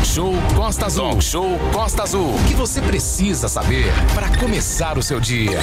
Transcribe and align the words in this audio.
Talk 0.00 0.06
Show 0.06 0.32
Costa 0.56 0.86
Azul. 0.86 1.10
Talk 1.10 1.24
Show 1.24 1.58
Costa 1.74 2.02
Azul. 2.04 2.34
O 2.34 2.48
que 2.48 2.54
você 2.54 2.80
precisa 2.80 3.48
saber 3.48 3.84
para 4.14 4.34
começar 4.38 4.96
o 4.96 5.02
seu 5.02 5.20
dia. 5.20 5.58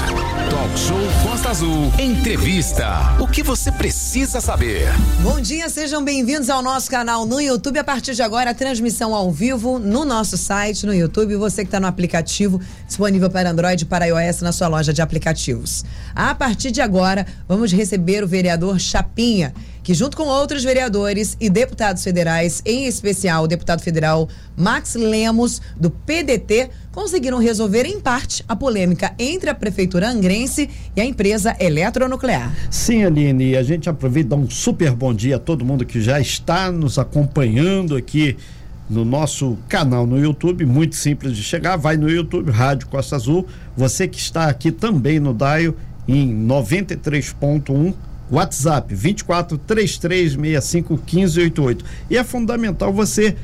Talk 0.52 0.80
Show 0.80 0.98
Costa 1.28 1.50
Azul. 1.50 1.92
Entrevista. 1.98 3.16
O 3.20 3.28
que 3.28 3.42
você 3.42 3.72
precisa 3.72 4.40
saber. 4.40 4.90
Bom 5.24 5.42
dia, 5.42 5.68
sejam 5.70 6.04
bem-vindos 6.04 6.52
ao 6.52 6.62
nosso 6.62 6.90
canal 6.90 7.26
no 7.26 7.42
YouTube. 7.42 7.80
A 7.80 7.84
partir 7.84 8.14
de 8.14 8.22
agora, 8.22 8.52
a 8.52 8.54
transmissão 8.54 9.16
ao 9.16 9.32
vivo 9.32 9.80
no 9.80 10.06
nosso 10.06 10.38
site, 10.38 10.86
no 10.86 10.94
YouTube. 10.94 11.36
Você 11.36 11.64
que 11.64 11.70
está 11.70 11.80
no 11.80 11.88
aplicativo 11.88 12.62
disponível 12.86 13.32
para 13.32 13.50
Android 13.50 13.82
e 13.82 13.88
para 13.88 14.06
iOS 14.06 14.42
na 14.42 14.52
sua 14.52 14.68
loja 14.68 14.94
de 14.94 15.02
aplicativos. 15.02 15.84
A 16.14 16.36
partir 16.36 16.70
de 16.70 16.80
agora, 16.80 17.26
vamos 17.48 17.72
receber 17.72 18.24
o 18.24 18.28
vereador 18.28 18.80
Chapinha 18.80 19.52
que, 19.88 19.94
junto 19.94 20.18
com 20.18 20.24
outros 20.24 20.66
vereadores 20.66 21.38
e 21.40 21.50
deputados 21.50 22.04
federais, 22.04 22.62
em 22.66 22.88
especial 22.88 23.46
o 23.46 23.48
deputado 23.48 23.82
federal 23.82 24.28
Max 24.54 24.96
Lemos, 24.96 25.62
do 25.80 25.90
PDT, 25.90 26.70
conseguiram 26.92 27.38
resolver 27.38 27.86
em 27.86 27.98
parte 27.98 28.44
a 28.50 28.54
polêmica 28.54 29.14
entre 29.18 29.50
a 29.50 29.56
prefeitura 29.56 30.10
angrense 30.10 30.70
e 30.94 31.00
a 31.00 31.06
empresa 31.06 31.56
eletronuclear. 31.58 32.54
Sim, 32.70 33.06
Aline, 33.06 33.56
a 33.56 33.64
gente 33.64 33.90
aproveita 33.90 34.28
e 34.28 34.30
dá 34.32 34.36
um 34.36 34.50
super 34.50 34.92
bom 34.92 35.14
dia 35.14 35.38
a 35.38 35.40
todo 35.40 35.64
mundo 35.64 35.86
que 35.86 36.02
já 36.02 36.20
está 36.20 36.70
nos 36.70 37.00
acompanhando 37.00 37.96
aqui 37.96 38.36
no 38.90 39.06
nosso 39.06 39.58
canal 39.70 40.06
no 40.06 40.20
YouTube, 40.20 40.66
muito 40.66 40.98
simples 40.98 41.34
de 41.34 41.42
chegar, 41.42 41.78
vai 41.78 41.96
no 41.96 42.10
YouTube, 42.10 42.52
Rádio 42.52 42.90
Costa 42.90 43.16
Azul, 43.16 43.48
você 43.74 44.06
que 44.06 44.20
está 44.20 44.50
aqui 44.50 44.70
também 44.70 45.18
no 45.18 45.34
Daio 45.34 45.78
em 46.06 46.46
93.1 46.46 47.94
WhatsApp 48.32 48.94
24 48.94 49.58
3365 49.58 50.94
1588. 50.94 51.86
E 52.10 52.18
é 52.18 52.24
fundamental 52.24 52.92
você 52.92 53.36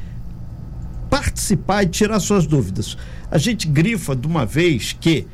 participar 1.10 1.84
e 1.84 1.88
tirar 1.88 2.20
suas 2.20 2.46
dúvidas. 2.46 2.98
A 3.30 3.38
gente 3.38 3.68
grifa 3.68 4.16
de 4.16 4.28
uma 4.28 4.46
vez 4.46 4.96
que 5.00 5.28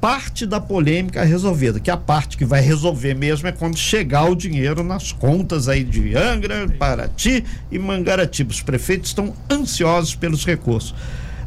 parte 0.00 0.46
da 0.46 0.58
polêmica 0.58 1.20
é 1.20 1.24
resolvida, 1.24 1.78
que 1.78 1.90
a 1.90 1.96
parte 1.96 2.36
que 2.36 2.44
vai 2.44 2.60
resolver 2.60 3.14
mesmo 3.14 3.46
é 3.46 3.52
quando 3.52 3.76
chegar 3.76 4.30
o 4.30 4.34
dinheiro 4.34 4.82
nas 4.82 5.12
contas 5.12 5.68
aí 5.68 5.84
de 5.84 6.16
Angra, 6.16 6.68
Paraty 6.78 7.44
e 7.70 7.78
Mangaratiba. 7.78 8.50
Os 8.50 8.62
prefeitos 8.62 9.10
estão 9.10 9.34
ansiosos 9.50 10.14
pelos 10.14 10.44
recursos. 10.44 10.94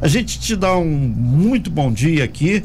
A 0.00 0.08
gente 0.08 0.38
te 0.38 0.54
dá 0.54 0.76
um 0.76 0.86
muito 0.86 1.70
bom 1.70 1.92
dia 1.92 2.24
aqui, 2.24 2.62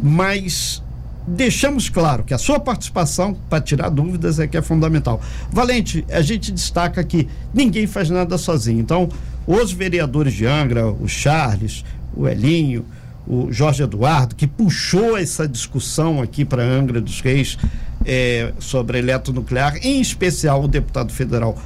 mas 0.00 0.82
deixamos 1.26 1.88
claro 1.88 2.24
que 2.24 2.34
a 2.34 2.38
sua 2.38 2.58
participação 2.58 3.36
para 3.48 3.60
tirar 3.60 3.88
dúvidas 3.88 4.38
é 4.38 4.46
que 4.46 4.56
é 4.56 4.62
fundamental. 4.62 5.20
Valente, 5.50 6.04
a 6.10 6.20
gente 6.20 6.50
destaca 6.50 7.02
que 7.04 7.28
ninguém 7.52 7.86
faz 7.86 8.10
nada 8.10 8.36
sozinho. 8.38 8.80
Então, 8.80 9.08
os 9.46 9.72
vereadores 9.72 10.34
de 10.34 10.46
Angra, 10.46 10.86
o 10.86 11.08
Charles, 11.08 11.84
o 12.14 12.28
Elinho, 12.28 12.84
o 13.26 13.52
Jorge 13.52 13.82
Eduardo, 13.82 14.34
que 14.34 14.46
puxou 14.46 15.16
essa 15.16 15.46
discussão 15.46 16.20
aqui 16.20 16.44
para 16.44 16.62
Angra 16.62 17.00
dos 17.00 17.20
Reis 17.20 17.56
é, 18.04 18.52
sobre 18.58 18.98
eletronuclear, 18.98 19.76
em 19.82 20.00
especial 20.00 20.64
o 20.64 20.68
deputado 20.68 21.12
federal 21.12 21.56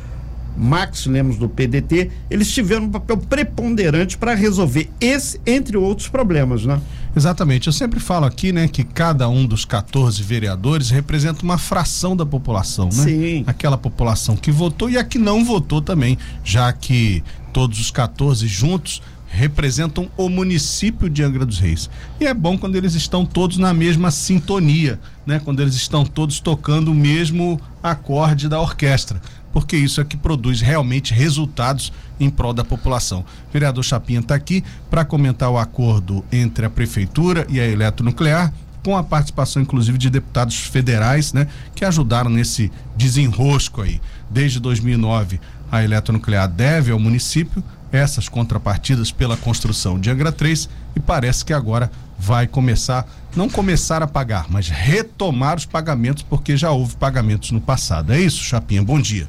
Max 0.56 1.06
Lemos 1.06 1.36
do 1.36 1.48
PDT, 1.48 2.10
eles 2.30 2.50
tiveram 2.50 2.84
um 2.84 2.90
papel 2.90 3.18
preponderante 3.18 4.16
para 4.16 4.34
resolver 4.34 4.88
esse, 5.00 5.40
entre 5.46 5.76
outros 5.76 6.08
problemas, 6.08 6.64
né? 6.64 6.80
Exatamente. 7.16 7.66
Eu 7.66 7.72
sempre 7.72 7.98
falo 7.98 8.26
aqui, 8.26 8.52
né, 8.52 8.68
que 8.68 8.84
cada 8.84 9.26
um 9.26 9.46
dos 9.46 9.64
14 9.64 10.22
vereadores 10.22 10.90
representa 10.90 11.42
uma 11.42 11.56
fração 11.56 12.14
da 12.14 12.26
população, 12.26 12.90
né? 12.92 13.04
Sim. 13.04 13.44
Aquela 13.46 13.78
população 13.78 14.36
que 14.36 14.50
votou 14.50 14.90
e 14.90 14.98
a 14.98 15.02
que 15.02 15.18
não 15.18 15.42
votou 15.42 15.80
também, 15.80 16.18
já 16.44 16.70
que 16.74 17.24
todos 17.54 17.80
os 17.80 17.90
14 17.90 18.46
juntos 18.46 19.00
representam 19.28 20.10
o 20.16 20.28
município 20.28 21.08
de 21.08 21.22
Angra 21.22 21.46
dos 21.46 21.58
Reis. 21.58 21.88
E 22.20 22.26
é 22.26 22.34
bom 22.34 22.56
quando 22.56 22.76
eles 22.76 22.94
estão 22.94 23.24
todos 23.24 23.56
na 23.56 23.72
mesma 23.72 24.10
sintonia, 24.10 25.00
né? 25.24 25.40
Quando 25.42 25.60
eles 25.60 25.74
estão 25.74 26.04
todos 26.04 26.38
tocando 26.38 26.92
o 26.92 26.94
mesmo 26.94 27.58
acorde 27.82 28.46
da 28.46 28.60
orquestra 28.60 29.20
porque 29.56 29.74
isso 29.74 30.02
é 30.02 30.04
que 30.04 30.18
produz 30.18 30.60
realmente 30.60 31.14
resultados 31.14 31.90
em 32.18 32.30
prol 32.30 32.52
da 32.52 32.64
população. 32.64 33.20
O 33.20 33.52
vereador 33.52 33.84
Chapinha 33.84 34.20
está 34.20 34.34
aqui 34.34 34.64
para 34.90 35.04
comentar 35.04 35.50
o 35.50 35.58
acordo 35.58 36.24
entre 36.32 36.66
a 36.66 36.70
prefeitura 36.70 37.46
e 37.48 37.60
a 37.60 37.66
eletronuclear 37.66 38.52
com 38.82 38.96
a 38.96 39.02
participação 39.02 39.60
inclusive 39.60 39.98
de 39.98 40.08
deputados 40.08 40.58
federais, 40.58 41.32
né, 41.32 41.48
que 41.74 41.84
ajudaram 41.84 42.30
nesse 42.30 42.70
desenrosco 42.96 43.82
aí. 43.82 44.00
Desde 44.30 44.60
2009, 44.60 45.40
a 45.72 45.82
eletronuclear 45.82 46.48
deve 46.48 46.92
ao 46.92 46.98
município 46.98 47.64
essas 47.90 48.28
contrapartidas 48.28 49.10
pela 49.10 49.36
construção 49.36 49.98
de 49.98 50.10
Angra 50.10 50.30
3 50.30 50.68
e 50.94 51.00
parece 51.00 51.44
que 51.44 51.52
agora 51.52 51.90
vai 52.18 52.46
começar, 52.46 53.06
não 53.34 53.48
começar 53.48 54.02
a 54.02 54.06
pagar, 54.06 54.46
mas 54.48 54.68
retomar 54.68 55.56
os 55.56 55.66
pagamentos 55.66 56.22
porque 56.22 56.56
já 56.56 56.70
houve 56.70 56.96
pagamentos 56.96 57.50
no 57.50 57.60
passado. 57.60 58.12
É 58.12 58.20
isso, 58.20 58.42
Chapinha. 58.42 58.82
Bom 58.82 59.00
dia. 59.00 59.26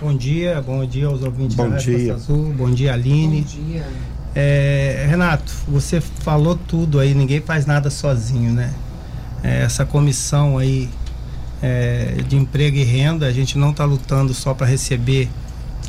Bom 0.00 0.16
dia, 0.16 0.60
bom 0.60 0.84
dia 0.84 1.06
aos 1.06 1.22
ouvintes 1.22 1.56
bom 1.56 1.70
da 1.70 1.76
dia. 1.76 2.14
Azul, 2.14 2.52
bom 2.52 2.68
dia 2.68 2.92
Aline. 2.92 3.42
Bom 3.42 3.64
dia. 3.64 3.86
É, 4.34 5.06
Renato, 5.08 5.52
você 5.68 6.00
falou 6.00 6.56
tudo 6.56 6.98
aí, 6.98 7.14
ninguém 7.14 7.40
faz 7.40 7.64
nada 7.64 7.88
sozinho, 7.90 8.52
né? 8.52 8.74
É, 9.42 9.62
essa 9.62 9.86
comissão 9.86 10.58
aí 10.58 10.90
é, 11.62 12.16
de 12.26 12.36
emprego 12.36 12.76
e 12.76 12.82
renda, 12.82 13.26
a 13.26 13.32
gente 13.32 13.56
não 13.56 13.70
está 13.70 13.84
lutando 13.84 14.34
só 14.34 14.52
para 14.52 14.66
receber 14.66 15.30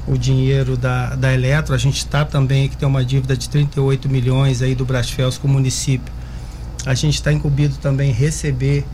o 0.08 0.16
dinheiro 0.18 0.78
da, 0.78 1.16
da 1.16 1.34
Eletro, 1.34 1.74
a 1.74 1.78
gente 1.78 1.98
está 1.98 2.24
também 2.24 2.70
que 2.70 2.78
tem 2.78 2.88
uma 2.88 3.04
dívida 3.04 3.36
de 3.36 3.50
38 3.50 4.08
milhões 4.08 4.62
aí 4.62 4.76
do 4.76 4.86
Brasfels 4.86 5.40
com 5.40 5.48
o 5.48 5.52
município. 5.52 6.14
A 6.86 6.94
gente 6.94 7.16
está 7.16 7.34
incumbido 7.34 7.78
também 7.78 8.12
receber 8.12 8.86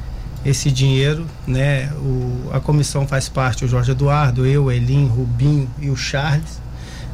esse 0.46 0.72
dinheiro, 0.72 1.26
né? 1.46 1.92
O, 1.98 2.50
a 2.52 2.60
comissão 2.60 3.08
faz 3.08 3.30
parte 3.30 3.64
o 3.64 3.68
Jorge 3.68 3.92
Eduardo, 3.92 4.46
eu, 4.46 4.72
Elim, 4.72 5.08
Rubinho 5.08 5.70
e 5.80 5.90
o 5.90 5.96
Charles, 5.96 6.60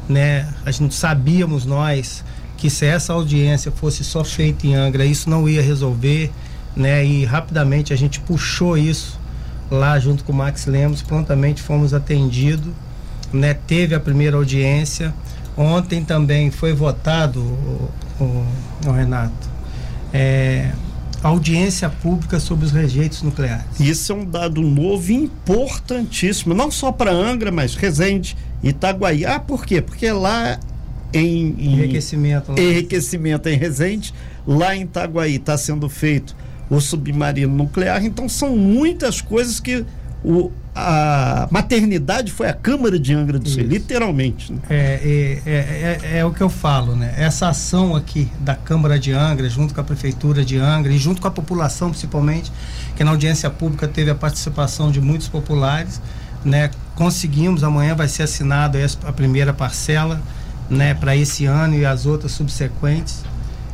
né? 0.08 0.48
A 0.64 0.70
gente 0.70 0.94
sabíamos 0.94 1.66
nós 1.66 2.24
que 2.56 2.68
se 2.68 2.86
essa 2.86 3.12
audiência 3.12 3.70
fosse 3.70 4.02
só 4.02 4.24
feita 4.24 4.66
em 4.66 4.74
Angra, 4.74 5.04
isso 5.04 5.28
não 5.30 5.48
ia 5.48 5.62
resolver, 5.62 6.30
né? 6.74 7.04
E 7.04 7.24
rapidamente 7.24 7.92
a 7.92 7.96
gente 7.96 8.18
puxou 8.20 8.76
isso 8.76 9.18
lá 9.70 9.98
junto 9.98 10.24
com 10.24 10.32
o 10.32 10.34
Max 10.34 10.66
Lemos, 10.66 11.02
prontamente 11.02 11.60
fomos 11.62 11.92
atendidos, 11.92 12.72
né? 13.32 13.54
Teve 13.54 13.94
a 13.94 14.00
primeira 14.00 14.36
audiência. 14.36 15.14
Ontem 15.56 16.04
também 16.04 16.50
foi 16.50 16.72
votado, 16.72 17.40
o, 17.40 17.90
o, 18.20 18.46
o 18.86 18.92
Renato, 18.92 19.48
é, 20.12 20.72
audiência 21.22 21.88
pública 21.88 22.38
sobre 22.38 22.66
os 22.66 22.72
rejeitos 22.72 23.22
nucleares. 23.22 23.80
Isso 23.80 24.12
é 24.12 24.14
um 24.14 24.24
dado 24.24 24.60
novo 24.60 25.10
e 25.10 25.14
importantíssimo, 25.14 26.54
não 26.54 26.70
só 26.70 26.92
para 26.92 27.10
Angra, 27.10 27.50
mas 27.50 27.74
Resende, 27.74 28.36
Itaguaí. 28.62 29.24
Ah, 29.24 29.40
por 29.40 29.64
quê? 29.66 29.80
Porque 29.80 30.10
lá 30.12 30.58
em, 31.12 31.54
em 31.58 31.72
enriquecimento, 31.74 32.52
lá. 32.52 32.60
enriquecimento 32.60 33.48
em 33.48 33.56
Resende, 33.56 34.14
lá 34.46 34.76
em 34.76 34.82
Itaguaí 34.82 35.36
está 35.36 35.56
sendo 35.56 35.88
feito 35.88 36.36
o 36.70 36.80
submarino 36.80 37.54
nuclear. 37.54 38.04
Então 38.04 38.28
são 38.28 38.56
muitas 38.56 39.20
coisas 39.20 39.58
que 39.58 39.84
o, 40.24 40.50
a 40.80 41.48
maternidade 41.50 42.30
foi 42.30 42.48
a 42.48 42.52
Câmara 42.52 43.00
de 43.00 43.12
Angra 43.12 43.38
do 43.38 43.48
Sul, 43.48 43.62
literalmente. 43.62 44.52
Né? 44.52 44.60
É, 44.70 45.40
é, 45.44 45.50
é, 45.50 46.18
é, 46.18 46.24
o 46.24 46.32
que 46.32 46.40
eu 46.40 46.48
falo, 46.48 46.94
né? 46.94 47.14
Essa 47.16 47.48
ação 47.48 47.96
aqui 47.96 48.30
da 48.38 48.54
Câmara 48.54 48.96
de 48.96 49.12
Angra, 49.12 49.48
junto 49.48 49.74
com 49.74 49.80
a 49.80 49.84
Prefeitura 49.84 50.44
de 50.44 50.56
Angra 50.56 50.92
e 50.92 50.98
junto 50.98 51.20
com 51.20 51.26
a 51.26 51.30
população 51.32 51.90
principalmente, 51.90 52.52
que 52.94 53.02
na 53.02 53.10
audiência 53.10 53.50
pública 53.50 53.88
teve 53.88 54.10
a 54.10 54.14
participação 54.14 54.92
de 54.92 55.00
muitos 55.00 55.26
populares, 55.26 56.00
né? 56.44 56.70
Conseguimos, 56.94 57.64
amanhã 57.64 57.96
vai 57.96 58.06
ser 58.06 58.22
assinado 58.22 58.78
a 59.04 59.12
primeira 59.12 59.52
parcela, 59.52 60.22
né? 60.70 60.94
Para 60.94 61.16
esse 61.16 61.44
ano 61.44 61.74
e 61.74 61.84
as 61.84 62.06
outras 62.06 62.30
subsequentes. 62.30 63.24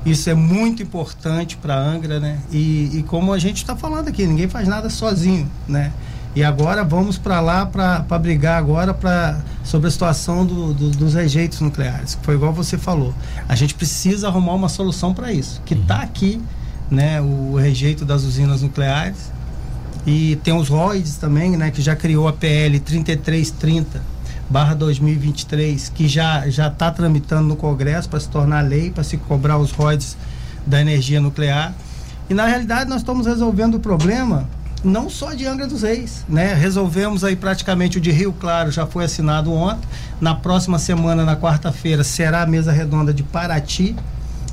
Isso 0.07 0.29
é 0.29 0.35
muito 0.35 0.83
importante 0.83 1.57
para 1.57 1.77
Angra, 1.77 2.19
né? 2.19 2.39
E, 2.51 2.99
e 2.99 3.03
como 3.03 3.33
a 3.33 3.39
gente 3.39 3.59
está 3.59 3.77
falando 3.77 4.09
aqui, 4.09 4.27
ninguém 4.27 4.49
faz 4.49 4.67
nada 4.67 4.89
sozinho, 4.89 5.51
né? 5.69 5.93
E 6.35 6.43
agora 6.43 6.83
vamos 6.83 7.17
para 7.17 7.41
lá 7.41 7.65
para 7.65 8.19
brigar 8.19 8.59
agora 8.59 8.93
pra, 8.93 9.41
sobre 9.63 9.87
a 9.87 9.91
situação 9.91 10.45
do, 10.45 10.75
do, 10.75 10.91
dos 10.91 11.15
rejeitos 11.15 11.61
nucleares, 11.61 12.17
que 12.17 12.25
foi 12.25 12.35
igual 12.35 12.53
você 12.53 12.77
falou. 12.77 13.15
A 13.49 13.55
gente 13.55 13.75
precisa 13.75 14.27
arrumar 14.27 14.55
uma 14.55 14.69
solução 14.69 15.15
para 15.15 15.33
isso, 15.33 15.63
que 15.65 15.75
está 15.75 16.03
aqui, 16.03 16.43
né, 16.91 17.21
o 17.21 17.55
rejeito 17.55 18.05
das 18.05 18.25
usinas 18.25 18.63
nucleares. 18.63 19.33
E 20.05 20.37
tem 20.43 20.53
os 20.53 20.69
ROIDs 20.69 21.17
também, 21.17 21.57
né, 21.57 21.71
que 21.71 21.81
já 21.81 21.95
criou 21.95 22.27
a 22.27 22.33
PL 22.33 22.81
3330 22.81 24.03
barra 24.51 24.75
2023, 24.75 25.89
que 25.89 26.07
já 26.07 26.49
já 26.51 26.67
está 26.67 26.91
tramitando 26.91 27.49
no 27.49 27.57
Congresso 27.57 28.09
para 28.09 28.21
se 28.21 28.29
tornar 28.29 28.61
lei, 28.61 28.91
para 28.91 29.05
se 29.05 29.17
cobrar 29.17 29.57
os 29.57 29.71
ROIDs 29.71 30.17
da 30.67 30.81
energia 30.81 31.21
nuclear. 31.21 31.73
E 32.29 32.35
na 32.35 32.45
realidade 32.47 32.91
nós 32.91 32.99
estamos 32.99 33.27
resolvendo 33.27 33.77
o 33.77 33.81
problema 33.81 34.49
não 34.85 35.09
só 35.09 35.33
de 35.33 35.47
Angra 35.47 35.67
dos 35.67 35.83
Reis, 35.83 36.25
né? 36.29 36.55
Resolvemos 36.55 37.25
aí 37.25 37.35
praticamente 37.35 37.99
o 37.99 38.01
de 38.01 38.11
Rio 38.11 38.33
Claro, 38.33 38.71
já 38.71 38.87
foi 38.87 39.05
assinado 39.05 39.53
ontem. 39.53 39.89
Na 40.21 40.35
próxima 40.35 40.79
semana, 40.79 41.25
na 41.25 41.37
quarta-feira, 41.37 42.05
será 42.05 42.43
a 42.43 42.47
mesa 42.47 42.71
redonda 42.71 43.13
de 43.13 43.23
Paraty, 43.23 43.97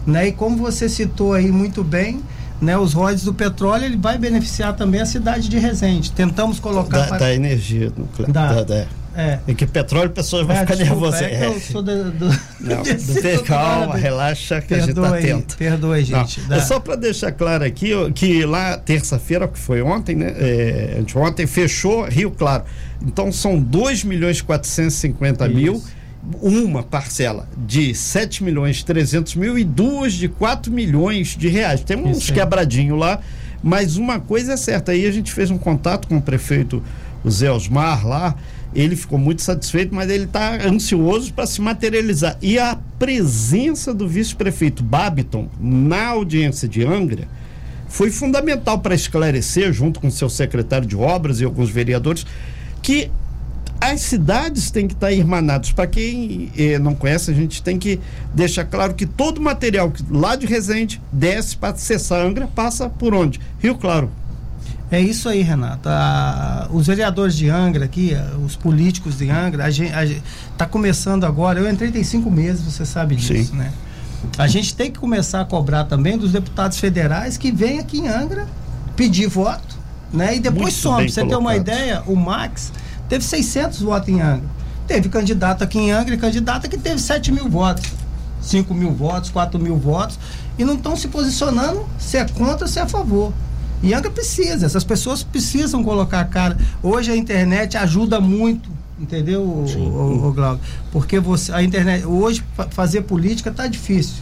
né? 0.05 0.29
E 0.29 0.31
como 0.31 0.57
você 0.57 0.87
citou 0.87 1.33
aí 1.33 1.51
muito 1.51 1.83
bem, 1.83 2.21
né, 2.61 2.77
os 2.77 2.93
royalties 2.93 3.25
do 3.25 3.33
petróleo 3.33 3.85
ele 3.85 3.97
vai 3.97 4.17
beneficiar 4.17 4.75
também 4.75 5.01
a 5.01 5.05
cidade 5.05 5.49
de 5.49 5.57
Resende. 5.57 6.11
Tentamos 6.11 6.59
colocar 6.59 6.99
da, 6.99 7.07
para... 7.07 7.17
da 7.17 7.33
energia 7.33 7.91
nuclear. 7.97 8.31
Da, 8.31 8.53
da, 8.53 8.63
da, 8.63 8.85
é. 9.15 9.39
E 9.47 9.53
que 9.53 9.65
petróleo, 9.65 10.09
pessoas 10.09 10.45
vão 10.45 10.55
é, 10.55 10.59
ficar 10.61 10.75
nervosas. 10.75 11.21
É 11.21 11.45
eu 11.45 11.59
sou 11.59 11.81
do, 11.81 12.11
do, 12.11 12.25
não, 12.59 12.83
do 12.83 13.43
calma, 13.43 13.95
relaxa 13.95 14.61
que 14.61 14.69
perdoe, 14.69 14.83
a 14.83 14.87
gente 14.87 14.97
está 14.97 15.17
atento. 15.17 15.57
Perdoe, 15.57 16.03
gente. 16.03 16.41
É 16.49 16.59
só 16.61 16.79
para 16.79 16.95
deixar 16.95 17.31
claro 17.31 17.63
aqui 17.63 17.91
que 18.13 18.45
lá, 18.45 18.77
terça-feira, 18.77 19.47
que 19.47 19.59
foi 19.59 19.81
ontem, 19.81 20.15
né? 20.15 20.33
É, 20.37 21.03
ontem, 21.15 21.45
fechou 21.45 22.05
Rio 22.05 22.31
Claro. 22.31 22.63
Então 23.01 23.31
são 23.31 23.59
2 23.59 24.03
milhões 24.03 24.37
e 24.37 24.43
450 24.43 25.45
Isso. 25.45 25.55
mil 25.55 25.83
uma 26.41 26.83
parcela 26.83 27.47
de 27.57 27.95
7 27.95 28.43
milhões 28.43 28.83
300 28.83 29.35
mil 29.35 29.57
e 29.57 29.63
duas 29.63 30.13
de 30.13 30.27
4 30.27 30.71
milhões 30.71 31.29
de 31.29 31.47
reais. 31.47 31.81
Tem 31.81 31.97
uns 31.97 32.29
quebradinho 32.29 32.95
lá, 32.95 33.19
mas 33.63 33.97
uma 33.97 34.19
coisa 34.19 34.53
é 34.53 34.57
certa. 34.57 34.91
Aí 34.91 35.05
a 35.05 35.11
gente 35.11 35.31
fez 35.31 35.49
um 35.49 35.57
contato 35.57 36.07
com 36.07 36.17
o 36.17 36.21
prefeito 36.21 36.83
o 37.23 37.29
Zé 37.29 37.51
Osmar 37.51 38.07
lá 38.07 38.35
ele 38.73 38.95
ficou 38.95 39.19
muito 39.19 39.41
satisfeito, 39.41 39.93
mas 39.93 40.09
ele 40.09 40.23
está 40.25 40.55
ansioso 40.65 41.33
para 41.33 41.45
se 41.45 41.61
materializar. 41.61 42.37
E 42.41 42.57
a 42.57 42.77
presença 42.97 43.93
do 43.93 44.07
vice-prefeito 44.07 44.81
Babiton 44.81 45.49
na 45.59 46.07
audiência 46.07 46.67
de 46.67 46.85
Angra 46.85 47.27
foi 47.89 48.09
fundamental 48.09 48.79
para 48.79 48.95
esclarecer, 48.95 49.73
junto 49.73 49.99
com 49.99 50.09
seu 50.09 50.29
secretário 50.29 50.87
de 50.87 50.95
obras 50.95 51.41
e 51.41 51.43
alguns 51.43 51.69
vereadores, 51.69 52.25
que 52.81 53.11
as 53.81 54.01
cidades 54.01 54.71
têm 54.71 54.87
que 54.87 54.93
estar 54.93 55.11
irmanadas. 55.11 55.73
Para 55.73 55.87
quem 55.87 56.51
eh, 56.57 56.79
não 56.79 56.95
conhece, 56.95 57.31
a 57.31 57.33
gente 57.33 57.61
tem 57.61 57.77
que 57.77 57.99
deixar 58.33 58.63
claro 58.63 58.93
que 58.93 59.05
todo 59.05 59.41
material 59.41 59.91
que 59.91 60.03
lá 60.09 60.35
de 60.35 60.45
Resende 60.45 61.01
desce 61.11 61.57
para 61.57 61.73
acessar 61.73 62.25
Angra 62.25 62.47
passa 62.47 62.87
por 62.89 63.13
onde? 63.13 63.41
Rio 63.59 63.75
Claro. 63.75 64.09
É 64.91 64.99
isso 64.99 65.29
aí, 65.29 65.41
Renata. 65.41 65.89
A, 65.89 66.67
os 66.69 66.87
vereadores 66.87 67.35
de 67.35 67.49
Angra 67.49 67.85
aqui, 67.85 68.11
os 68.45 68.57
políticos 68.57 69.17
de 69.17 69.29
Angra, 69.29 69.63
a 69.63 69.71
gente, 69.71 69.93
está 70.51 70.65
começando 70.65 71.23
agora. 71.23 71.59
Eu 71.61 71.71
entrei 71.71 71.89
tem 71.91 72.03
cinco 72.03 72.29
meses, 72.29 72.61
você 72.61 72.85
sabe 72.85 73.15
disso, 73.15 73.51
Sim. 73.51 73.55
né? 73.55 73.71
A 74.37 74.47
gente 74.47 74.75
tem 74.75 74.91
que 74.91 74.99
começar 74.99 75.41
a 75.41 75.45
cobrar 75.45 75.85
também 75.85 76.17
dos 76.17 76.33
deputados 76.33 76.77
federais 76.77 77.37
que 77.37 77.51
vêm 77.51 77.79
aqui 77.79 77.99
em 77.99 78.07
Angra 78.09 78.45
pedir 78.95 79.27
voto, 79.27 79.79
né? 80.11 80.35
E 80.35 80.39
depois 80.39 80.73
some. 80.73 81.09
Você 81.09 81.25
tem 81.25 81.37
uma 81.37 81.55
ideia? 81.55 82.03
O 82.05 82.15
Max 82.15 82.71
teve 83.07 83.23
600 83.23 83.81
votos 83.81 84.09
em 84.09 84.19
Angra. 84.21 84.49
Teve 84.87 85.07
candidato 85.07 85.63
aqui 85.63 85.79
em 85.79 85.91
Angra 85.91 86.13
e 86.15 86.17
candidata 86.17 86.67
que 86.67 86.77
teve 86.77 86.99
7 86.99 87.31
mil 87.31 87.49
votos, 87.49 87.89
5 88.41 88.73
mil 88.73 88.91
votos, 88.91 89.29
4 89.29 89.57
mil 89.57 89.77
votos 89.77 90.19
e 90.59 90.65
não 90.65 90.75
estão 90.75 90.97
se 90.97 91.07
posicionando 91.07 91.85
se 91.97 92.17
é 92.17 92.25
contra 92.27 92.65
ou 92.65 92.67
se 92.67 92.77
é 92.77 92.81
a 92.81 92.87
favor. 92.87 93.31
E 93.83 93.93
Angra 93.93 94.11
precisa, 94.11 94.65
essas 94.65 94.83
pessoas 94.83 95.23
precisam 95.23 95.83
colocar 95.83 96.19
a 96.19 96.25
cara. 96.25 96.57
Hoje 96.83 97.11
a 97.11 97.15
internet 97.15 97.77
ajuda 97.77 98.21
muito, 98.21 98.69
entendeu, 98.99 99.41
o, 99.41 100.27
o, 100.27 100.33
Glauco? 100.33 100.61
Porque 100.91 101.19
você, 101.19 101.51
a 101.51 101.63
internet, 101.63 102.05
hoje 102.05 102.43
fazer 102.71 103.01
política 103.01 103.49
está 103.49 103.65
difícil, 103.67 104.21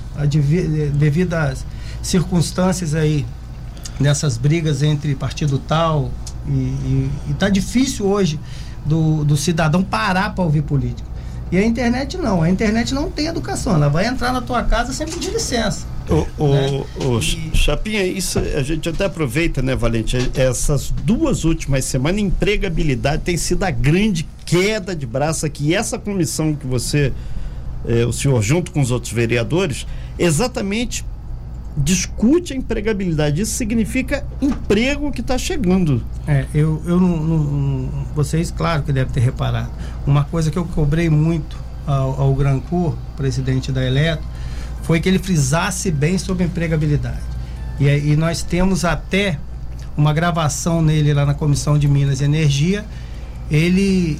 devido 0.93 1.33
às 1.33 1.65
circunstâncias 2.01 2.95
aí, 2.95 3.25
dessas 3.99 4.37
brigas 4.37 4.81
entre 4.81 5.13
partido 5.13 5.59
tal, 5.59 6.09
e 6.47 7.09
está 7.29 7.49
difícil 7.49 8.05
hoje 8.05 8.39
do, 8.85 9.25
do 9.25 9.35
cidadão 9.35 9.83
parar 9.83 10.33
para 10.33 10.43
ouvir 10.43 10.61
política. 10.61 11.07
E 11.51 11.57
a 11.57 11.65
internet 11.65 12.17
não, 12.17 12.41
a 12.41 12.49
internet 12.49 12.93
não 12.93 13.09
tem 13.09 13.27
educação, 13.27 13.73
ela 13.73 13.89
vai 13.89 14.05
entrar 14.05 14.31
na 14.31 14.39
tua 14.39 14.63
casa 14.63 14.93
sem 14.93 15.07
pedir 15.07 15.31
licença. 15.31 15.85
O, 16.37 16.47
né? 16.47 16.83
o, 17.05 17.21
Chapinha, 17.55 18.03
isso 18.03 18.39
a 18.39 18.63
gente 18.63 18.89
até 18.89 19.05
aproveita, 19.05 19.61
né, 19.61 19.75
Valente? 19.75 20.17
Essas 20.33 20.89
duas 20.89 21.45
últimas 21.45 21.85
semanas, 21.85 22.19
empregabilidade 22.19 23.21
tem 23.23 23.37
sido 23.37 23.63
a 23.63 23.71
grande 23.71 24.27
queda 24.45 24.95
de 24.95 25.05
braço 25.05 25.45
aqui. 25.45 25.67
E 25.67 25.75
essa 25.75 25.99
comissão 25.99 26.55
que 26.55 26.65
você, 26.65 27.13
eh, 27.87 28.05
o 28.05 28.11
senhor, 28.11 28.41
junto 28.41 28.71
com 28.71 28.81
os 28.81 28.89
outros 28.89 29.13
vereadores, 29.13 29.85
exatamente 30.17 31.05
discute 31.77 32.53
a 32.53 32.55
empregabilidade. 32.55 33.41
Isso 33.41 33.53
significa 33.53 34.25
emprego 34.41 35.11
que 35.11 35.21
está 35.21 35.37
chegando. 35.37 36.03
É, 36.27 36.45
eu, 36.53 36.81
eu 36.85 36.99
não, 36.99 37.17
não, 37.17 37.89
Vocês, 38.15 38.51
claro 38.51 38.83
que 38.83 38.91
devem 38.91 39.13
ter 39.13 39.21
reparado. 39.21 39.69
Uma 40.05 40.23
coisa 40.23 40.49
que 40.51 40.57
eu 40.57 40.65
cobrei 40.65 41.09
muito 41.09 41.57
ao, 41.85 42.21
ao 42.21 42.35
Grancourt, 42.35 42.97
presidente 43.15 43.71
da 43.71 43.85
Eletro, 43.85 44.25
foi 44.89 44.99
que 44.99 45.07
ele 45.07 45.19
frisasse 45.19 45.91
bem 45.91 46.17
sobre 46.17 46.43
empregabilidade. 46.43 47.21
E, 47.79 47.85
e 47.85 48.15
nós 48.15 48.41
temos 48.41 48.83
até 48.83 49.37
uma 49.95 50.11
gravação 50.11 50.81
nele 50.81 51.13
lá 51.13 51.27
na 51.27 51.35
Comissão 51.35 51.77
de 51.77 51.87
Minas 51.87 52.21
e 52.21 52.23
Energia. 52.23 52.83
Ele 53.51 54.19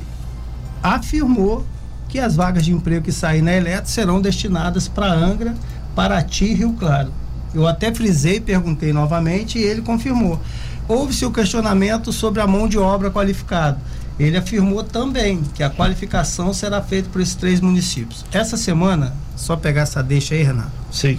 afirmou 0.83 1.65
que 2.07 2.19
as 2.19 2.35
vagas 2.35 2.65
de 2.65 2.71
emprego 2.71 3.03
que 3.03 3.11
saem 3.11 3.41
na 3.41 3.51
Eletro 3.51 3.89
serão 3.89 4.21
destinadas 4.21 4.87
para 4.87 5.11
Angra, 5.11 5.55
Paraty 5.95 6.45
e 6.45 6.53
Rio 6.53 6.73
Claro. 6.73 7.11
Eu 7.51 7.65
até 7.65 7.91
frisei, 7.91 8.39
perguntei 8.39 8.93
novamente 8.93 9.57
e 9.57 9.63
ele 9.63 9.81
confirmou. 9.81 10.39
Houve-se 10.87 11.25
o 11.25 11.31
questionamento 11.31 12.13
sobre 12.13 12.41
a 12.41 12.45
mão 12.45 12.67
de 12.67 12.77
obra 12.77 13.09
qualificada. 13.09 13.79
Ele 14.19 14.35
afirmou 14.35 14.83
também 14.83 15.41
que 15.55 15.63
a 15.63 15.69
qualificação 15.69 16.53
será 16.53 16.81
feita 16.81 17.09
por 17.09 17.21
esses 17.21 17.35
três 17.35 17.61
municípios. 17.61 18.25
Essa 18.31 18.57
semana, 18.57 19.13
só 19.35 19.55
pegar 19.55 19.83
essa 19.83 20.03
deixa 20.03 20.35
aí, 20.35 20.43
Renato. 20.43 20.71
Sim. 20.91 21.17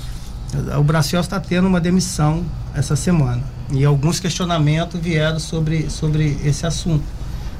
O 0.78 0.82
Brasil 0.82 1.18
está 1.18 1.40
tendo 1.40 1.66
uma 1.66 1.80
demissão 1.80 2.44
essa 2.74 2.94
semana. 2.96 3.42
E 3.72 3.84
alguns 3.84 4.20
questionamentos 4.20 5.00
vieram 5.00 5.38
sobre, 5.38 5.88
sobre 5.88 6.38
esse 6.44 6.66
assunto. 6.66 7.04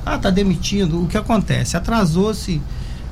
Ah, 0.05 0.17
está 0.17 0.29
demitindo. 0.29 1.03
O 1.03 1.07
que 1.07 1.17
acontece? 1.17 1.77
Atrasou-se 1.77 2.61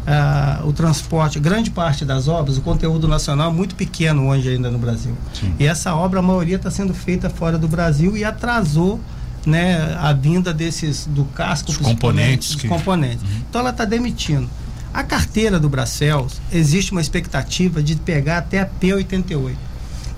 ah, 0.07 0.63
o 0.65 0.73
transporte, 0.73 1.39
grande 1.39 1.71
parte 1.71 2.05
das 2.05 2.29
obras, 2.29 2.57
o 2.57 2.63
conteúdo 2.63 3.07
nacional 3.07 3.51
é 3.51 3.55
muito 3.55 3.75
pequeno 3.75 4.29
hoje 4.29 4.49
ainda 4.49 4.71
no 4.71 4.79
Brasil. 4.79 5.15
Sim. 5.35 5.55
E 5.59 5.67
essa 5.67 5.95
obra, 5.95 6.21
a 6.21 6.23
maioria 6.23 6.57
está 6.57 6.71
sendo 6.71 6.95
feita 6.95 7.29
fora 7.31 7.59
do 7.59 7.69
Brasil 7.69 8.17
e 8.17 8.25
atrasou 8.25 8.99
né, 9.47 9.97
a 9.99 10.13
vinda 10.13 10.53
desses 10.53 11.07
do 11.07 11.25
casco, 11.25 11.71
os 11.71 11.77
componentes, 11.77 12.55
que... 12.55 12.69
componentes. 12.69 13.23
Uhum. 13.23 13.43
Então 13.49 13.61
ela 13.61 13.71
está 13.71 13.85
demitindo. 13.85 14.49
A 14.93 15.03
carteira 15.03 15.61
do 15.61 15.69
Bracels 15.69 16.41
existe 16.53 16.93
uma 16.93 17.01
expectativa 17.01 17.83
de 17.83 17.97
pegar 17.97 18.39
até 18.39 18.61
a 18.61 18.67
P88. 18.67 19.55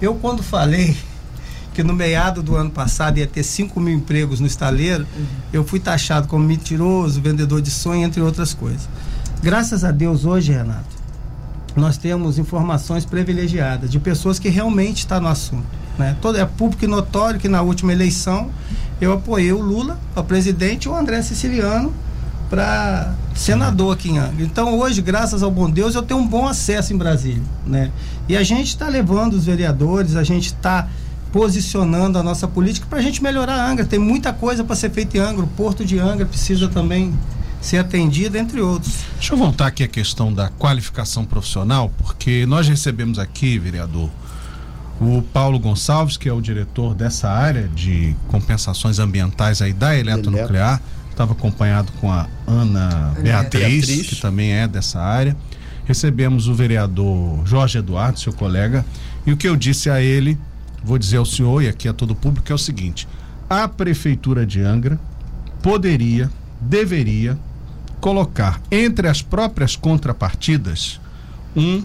Eu 0.01 0.15
quando 0.15 0.43
falei 0.43 0.97
que 1.75 1.83
no 1.83 1.93
meado 1.93 2.43
do 2.43 2.57
ano 2.57 2.71
passado 2.71 3.19
ia 3.19 3.27
ter 3.27 3.43
5 3.43 3.79
mil 3.81 3.95
empregos 3.95 4.41
no 4.41 4.47
estaleiro, 4.47 5.07
uhum. 5.17 5.27
eu 5.53 5.65
fui 5.65 5.79
taxado 5.79 6.27
como 6.29 6.45
mentiroso, 6.45 7.21
vendedor 7.21 7.61
de 7.63 7.71
sonho, 7.71 8.05
entre 8.05 8.21
outras 8.21 8.55
coisas. 8.55 8.89
Graças 9.43 9.85
a 9.85 9.91
Deus 9.91 10.25
hoje, 10.25 10.53
Renato, 10.53 11.01
nós 11.77 11.97
temos 11.97 12.39
informações 12.39 13.05
privilegiadas 13.05 13.91
de 13.91 13.99
pessoas 13.99 14.39
que 14.39 14.49
realmente 14.49 14.99
estão 14.99 15.21
no 15.21 15.29
assunto. 15.29 15.67
Né? 15.99 16.17
Todo, 16.21 16.39
é 16.39 16.45
público 16.45 16.85
e 16.85 16.89
notório 16.89 17.39
que 17.39 17.49
na 17.49 17.63
última 17.63 17.93
eleição 17.93 18.51
eu 19.01 19.13
apoiei 19.13 19.53
o 19.53 19.61
Lula 19.61 19.99
para 20.15 20.23
presidente 20.23 20.85
e 20.85 20.89
o 20.89 20.95
André 20.95 21.23
Siciliano 21.23 21.93
para 22.49 23.15
senador 23.35 23.95
aqui 23.95 24.11
em 24.11 24.19
Angra. 24.19 24.45
Então 24.45 24.79
hoje, 24.79 25.01
graças 25.01 25.43
ao 25.43 25.51
bom 25.51 25.71
Deus, 25.71 25.95
eu 25.95 26.03
tenho 26.03 26.21
um 26.21 26.27
bom 26.27 26.47
acesso 26.47 26.93
em 26.93 26.97
Brasília, 26.97 27.43
né? 27.65 27.91
E 28.29 28.37
a 28.37 28.43
gente 28.43 28.69
está 28.69 28.89
levando 28.89 29.35
os 29.35 29.47
vereadores, 29.47 30.17
a 30.17 30.25
gente 30.25 30.47
está 30.47 30.89
posicionando 31.33 32.19
a 32.19 32.23
nossa 32.23 32.49
política 32.49 32.87
para 32.91 32.99
a 32.99 33.03
gente 33.03 33.23
melhorar 33.23 33.55
a 33.55 33.71
Angra. 33.71 33.85
Tem 33.85 33.99
muita 33.99 34.33
coisa 34.33 34.65
para 34.65 34.75
ser 34.75 34.91
feita 34.91 35.17
em 35.17 35.21
Angra. 35.21 35.45
O 35.45 35.49
Porto 35.49 35.85
de 35.85 35.99
Angra 35.99 36.27
precisa 36.27 36.69
também 36.69 37.15
ser 37.61 37.79
atendido, 37.79 38.37
entre 38.37 38.61
outros. 38.61 38.95
Deixa 39.15 39.35
eu 39.35 39.39
voltar 39.39 39.67
aqui 39.67 39.85
a 39.85 39.89
questão 39.89 40.33
da 40.33 40.49
qualificação 40.49 41.25
profissional, 41.25 41.93
porque 41.99 42.47
nós 42.47 42.67
recebemos 42.67 43.19
aqui, 43.19 43.59
vereador, 43.59 44.11
o 45.01 45.23
Paulo 45.23 45.59
Gonçalves, 45.59 46.17
que 46.17 46.29
é 46.29 46.33
o 46.33 46.41
diretor 46.41 46.95
dessa 46.95 47.31
área 47.31 47.69
de 47.69 48.15
compensações 48.29 48.99
ambientais 48.99 49.63
aí 49.63 49.73
da 49.73 49.97
Eletronuclear, 49.97 50.81
estava 51.11 51.33
acompanhado 51.33 51.91
com 52.01 52.13
a 52.13 52.29
Ana 52.47 53.15
Beatriz, 53.21 53.87
Beatriz, 53.87 54.07
que 54.09 54.21
também 54.21 54.53
é 54.53 54.69
dessa 54.69 55.01
área. 55.01 55.35
Recebemos 55.87 56.49
o 56.49 56.55
vereador 56.55 57.47
Jorge 57.47 57.79
Eduardo, 57.79 58.21
seu 58.21 58.33
colega, 58.33 58.85
e 59.27 59.33
o 59.33 59.37
que 59.37 59.49
eu 59.49 59.57
disse 59.57 59.89
a 59.89 60.03
ele, 60.03 60.39
vou 60.85 60.99
dizer 60.99 61.17
ao 61.17 61.27
senhor 61.27 61.63
e 61.63 61.69
aqui 61.69 61.89
a 61.89 61.93
todo 61.95 62.11
o 62.11 62.15
público, 62.15 62.53
é 62.53 62.55
o 62.55 62.59
seguinte: 62.59 63.09
a 63.49 63.67
prefeitura 63.67 64.45
de 64.45 64.61
Angra 64.61 65.01
poderia, 65.63 66.31
deveria 66.61 67.39
colocar 68.01 68.61
entre 68.71 69.09
as 69.09 69.23
próprias 69.23 69.77
contrapartidas 69.77 71.01
um 71.57 71.83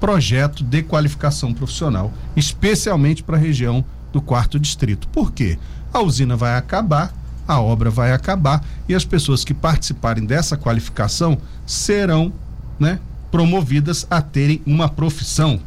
projeto 0.00 0.62
de 0.62 0.82
qualificação 0.82 1.52
profissional, 1.52 2.12
especialmente 2.36 3.22
para 3.22 3.36
a 3.36 3.40
região 3.40 3.84
do 4.12 4.20
quarto 4.20 4.58
distrito. 4.58 5.08
Por 5.08 5.32
quê? 5.32 5.58
a 5.96 6.02
usina 6.02 6.36
vai 6.36 6.56
acabar, 6.56 7.12
a 7.48 7.60
obra 7.60 7.90
vai 7.90 8.12
acabar 8.12 8.62
e 8.88 8.94
as 8.94 9.04
pessoas 9.04 9.44
que 9.44 9.54
participarem 9.54 10.26
dessa 10.26 10.56
qualificação 10.56 11.38
serão, 11.64 12.32
né, 12.78 12.98
promovidas 13.30 14.06
a 14.10 14.20
terem 14.20 14.60
uma 14.66 14.88
profissão. 14.88 15.60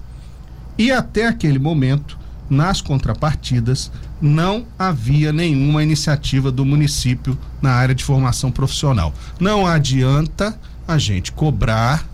E 0.77 0.91
até 0.91 1.27
aquele 1.27 1.59
momento, 1.59 2.17
nas 2.50 2.81
contrapartidas, 2.81 3.91
não 4.21 4.65
havia 4.77 5.31
nenhuma 5.31 5.83
iniciativa 5.83 6.51
do 6.51 6.65
município 6.65 7.38
na 7.62 7.71
área 7.71 7.95
de 7.95 8.03
formação 8.03 8.51
profissional. 8.51 9.13
Não 9.39 9.65
adianta 9.65 10.57
a 10.88 10.98
gente 10.98 11.31
cobrar 11.31 12.07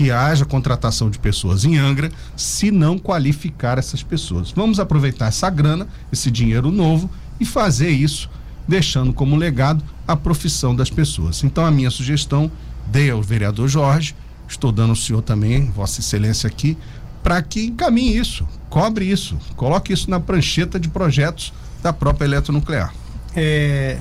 que 0.00 0.10
haja 0.10 0.46
contratação 0.46 1.10
de 1.10 1.18
pessoas 1.18 1.66
em 1.66 1.76
Angra 1.76 2.10
se 2.34 2.70
não 2.70 2.98
qualificar 2.98 3.76
essas 3.76 4.02
pessoas. 4.02 4.50
Vamos 4.50 4.80
aproveitar 4.80 5.26
essa 5.26 5.50
grana, 5.50 5.86
esse 6.10 6.30
dinheiro 6.30 6.70
novo 6.70 7.10
e 7.38 7.44
fazer 7.44 7.90
isso, 7.90 8.30
deixando 8.66 9.12
como 9.12 9.36
legado 9.36 9.84
a 10.08 10.16
profissão 10.16 10.74
das 10.74 10.88
pessoas. 10.88 11.44
Então 11.44 11.66
a 11.66 11.70
minha 11.70 11.90
sugestão, 11.90 12.50
dei 12.86 13.10
ao 13.10 13.20
vereador 13.20 13.68
Jorge, 13.68 14.16
estou 14.48 14.72
dando 14.72 14.90
ao 14.90 14.96
senhor 14.96 15.20
também, 15.20 15.66
Vossa 15.66 16.00
Excelência 16.00 16.48
aqui, 16.48 16.78
para 17.22 17.42
que 17.42 17.66
encaminhe 17.66 18.16
isso, 18.16 18.48
cobre 18.70 19.04
isso, 19.04 19.36
coloque 19.54 19.92
isso 19.92 20.08
na 20.08 20.18
prancheta 20.18 20.80
de 20.80 20.88
projetos 20.88 21.52
da 21.82 21.92
própria 21.92 22.24
eletronuclear. 22.24 22.94
É, 23.36 23.98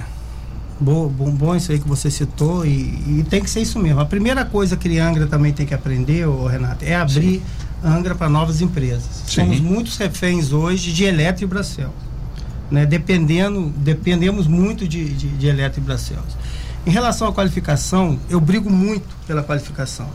Bom, 0.80 1.08
bom, 1.08 1.32
bom 1.32 1.56
isso 1.56 1.72
aí 1.72 1.80
que 1.80 1.88
você 1.88 2.10
citou 2.10 2.66
e, 2.66 2.70
e, 2.70 3.26
tem 3.30 3.42
que 3.44 3.50
ser 3.50 3.62
isso 3.62 3.78
mesmo. 3.78 4.00
A 4.00 4.06
primeira 4.06 4.46
coisa 4.46 4.78
que 4.78 4.98
Angra 4.98 5.28
também 5.28 5.52
tem 5.52 5.66
que 5.66 5.74
aprender, 5.74 6.26
ô, 6.26 6.48
Renato, 6.48 6.86
é 6.86 6.96
abrir 6.96 7.40
Sim. 7.40 7.44
Angra 7.84 8.16
para 8.16 8.30
novas 8.30 8.62
empresas. 8.62 9.24
Sim. 9.26 9.42
Somos 9.42 9.60
muitos 9.60 9.98
reféns 9.98 10.54
hoje 10.54 10.94
de 10.94 11.04
Eletro 11.04 11.44
e 11.44 11.48
Bracel. 11.48 11.94
Né? 12.72 12.86
Dependendo, 12.86 13.74
dependemos 13.76 14.48
muito 14.48 14.88
de, 14.88 15.14
de, 15.14 15.28
de 15.28 15.48
Eletro 15.48 15.82
e 15.82 15.84
Bracel. 15.84 16.24
Em 16.86 16.92
relação 16.92 17.28
à 17.28 17.34
qualificação, 17.34 18.18
eu 18.30 18.40
brigo 18.40 18.70
muito 18.70 19.08
pela 19.28 19.44
qualificação. 19.44 20.08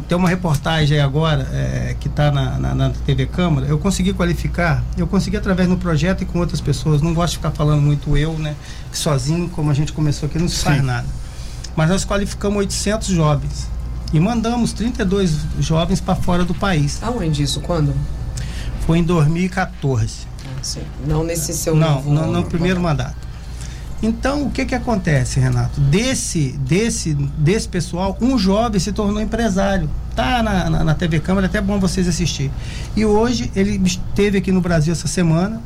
Tem 0.00 0.16
uma 0.16 0.28
reportagem 0.28 0.98
aí 0.98 1.02
agora 1.02 1.48
é, 1.52 1.96
que 1.98 2.08
está 2.08 2.30
na, 2.30 2.58
na, 2.58 2.74
na, 2.74 2.90
TV 2.90 3.26
Câmara. 3.26 3.66
Eu 3.66 3.78
consegui 3.78 4.12
qualificar, 4.12 4.82
eu 4.96 5.06
consegui 5.06 5.36
através 5.36 5.68
do 5.68 5.76
projeto 5.76 6.22
e 6.22 6.26
com 6.26 6.38
outras 6.38 6.60
pessoas. 6.60 7.00
Não 7.00 7.14
gosto 7.14 7.32
de 7.32 7.36
ficar 7.38 7.50
falando 7.50 7.80
muito 7.80 8.16
eu, 8.16 8.32
né? 8.34 8.54
Que 8.90 8.98
sozinho, 8.98 9.48
como 9.48 9.70
a 9.70 9.74
gente 9.74 9.92
começou 9.92 10.28
aqui, 10.28 10.38
não 10.38 10.48
se 10.48 10.62
faz 10.62 10.82
nada. 10.82 11.06
Mas 11.76 11.88
nós 11.88 12.04
qualificamos 12.04 12.58
800 12.58 13.08
jovens 13.08 13.68
e 14.12 14.20
mandamos 14.20 14.72
32 14.72 15.36
jovens 15.58 16.00
para 16.00 16.14
fora 16.14 16.44
do 16.44 16.54
país. 16.54 17.00
Aonde 17.02 17.42
isso? 17.42 17.60
Quando? 17.60 17.94
Foi 18.86 18.98
em 18.98 19.02
2014. 19.02 20.26
Ah, 20.44 20.58
sim. 20.62 20.82
Não 21.06 21.24
nesse 21.24 21.52
seu 21.52 21.74
Não, 21.74 21.96
novo... 21.96 22.10
no, 22.10 22.32
no 22.32 22.44
primeiro 22.44 22.80
mandato. 22.80 23.23
Então, 24.04 24.42
o 24.44 24.50
que 24.50 24.66
que 24.66 24.74
acontece, 24.74 25.40
Renato? 25.40 25.80
Desse, 25.80 26.52
desse, 26.58 27.14
desse 27.14 27.66
pessoal, 27.66 28.18
um 28.20 28.36
jovem 28.36 28.78
se 28.78 28.92
tornou 28.92 29.18
empresário. 29.18 29.88
Tá 30.14 30.42
na, 30.42 30.68
na, 30.68 30.84
na 30.84 30.94
TV 30.94 31.20
Câmara, 31.20 31.46
é 31.46 31.48
até 31.48 31.58
bom 31.58 31.80
vocês 31.80 32.06
assistir. 32.06 32.50
E 32.94 33.02
hoje 33.06 33.50
ele 33.56 33.80
esteve 33.82 34.36
aqui 34.36 34.52
no 34.52 34.60
Brasil 34.60 34.92
essa 34.92 35.08
semana. 35.08 35.58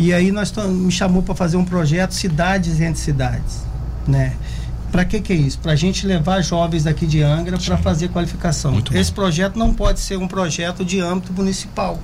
E 0.00 0.12
aí 0.12 0.32
nós 0.32 0.52
me 0.68 0.90
chamou 0.90 1.22
para 1.22 1.34
fazer 1.34 1.56
um 1.56 1.64
projeto 1.64 2.12
cidades 2.12 2.80
entre 2.80 3.00
cidades, 3.00 3.64
né? 4.06 4.34
Para 4.90 5.04
que 5.04 5.20
que 5.20 5.32
é 5.32 5.36
isso? 5.36 5.58
Para 5.58 5.72
a 5.72 5.76
gente 5.76 6.06
levar 6.06 6.40
jovens 6.40 6.84
daqui 6.84 7.06
de 7.06 7.22
Angra 7.22 7.58
para 7.58 7.76
fazer 7.76 8.08
qualificação. 8.08 8.72
Muito 8.72 8.96
Esse 8.96 9.10
bom. 9.10 9.16
projeto 9.16 9.56
não 9.56 9.74
pode 9.74 10.00
ser 10.00 10.16
um 10.16 10.26
projeto 10.26 10.84
de 10.84 11.00
âmbito 11.00 11.32
municipal. 11.32 12.00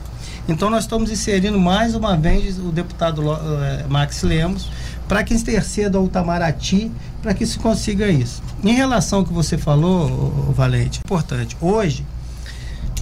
Então 0.49 0.69
nós 0.71 0.85
estamos 0.85 1.11
inserindo 1.11 1.59
mais 1.59 1.95
uma 1.95 2.17
vez 2.17 2.59
o 2.59 2.71
deputado 2.71 3.23
eh, 3.33 3.87
Max 3.89 4.23
Lemos 4.23 4.69
para 5.09 5.23
que 5.23 5.35
interceda 5.35 5.99
ao 5.99 6.07
Itamaraty 6.07 6.91
para 7.23 7.35
que 7.35 7.47
se 7.47 7.59
consiga 7.59 8.09
isso. 8.09 8.43
Em 8.63 8.75
relação 8.75 9.21
ao 9.21 9.25
que 9.25 9.33
você 9.33 9.57
falou, 9.57 10.53
Valente, 10.55 11.01
importante. 11.05 11.57
Hoje, 11.61 12.05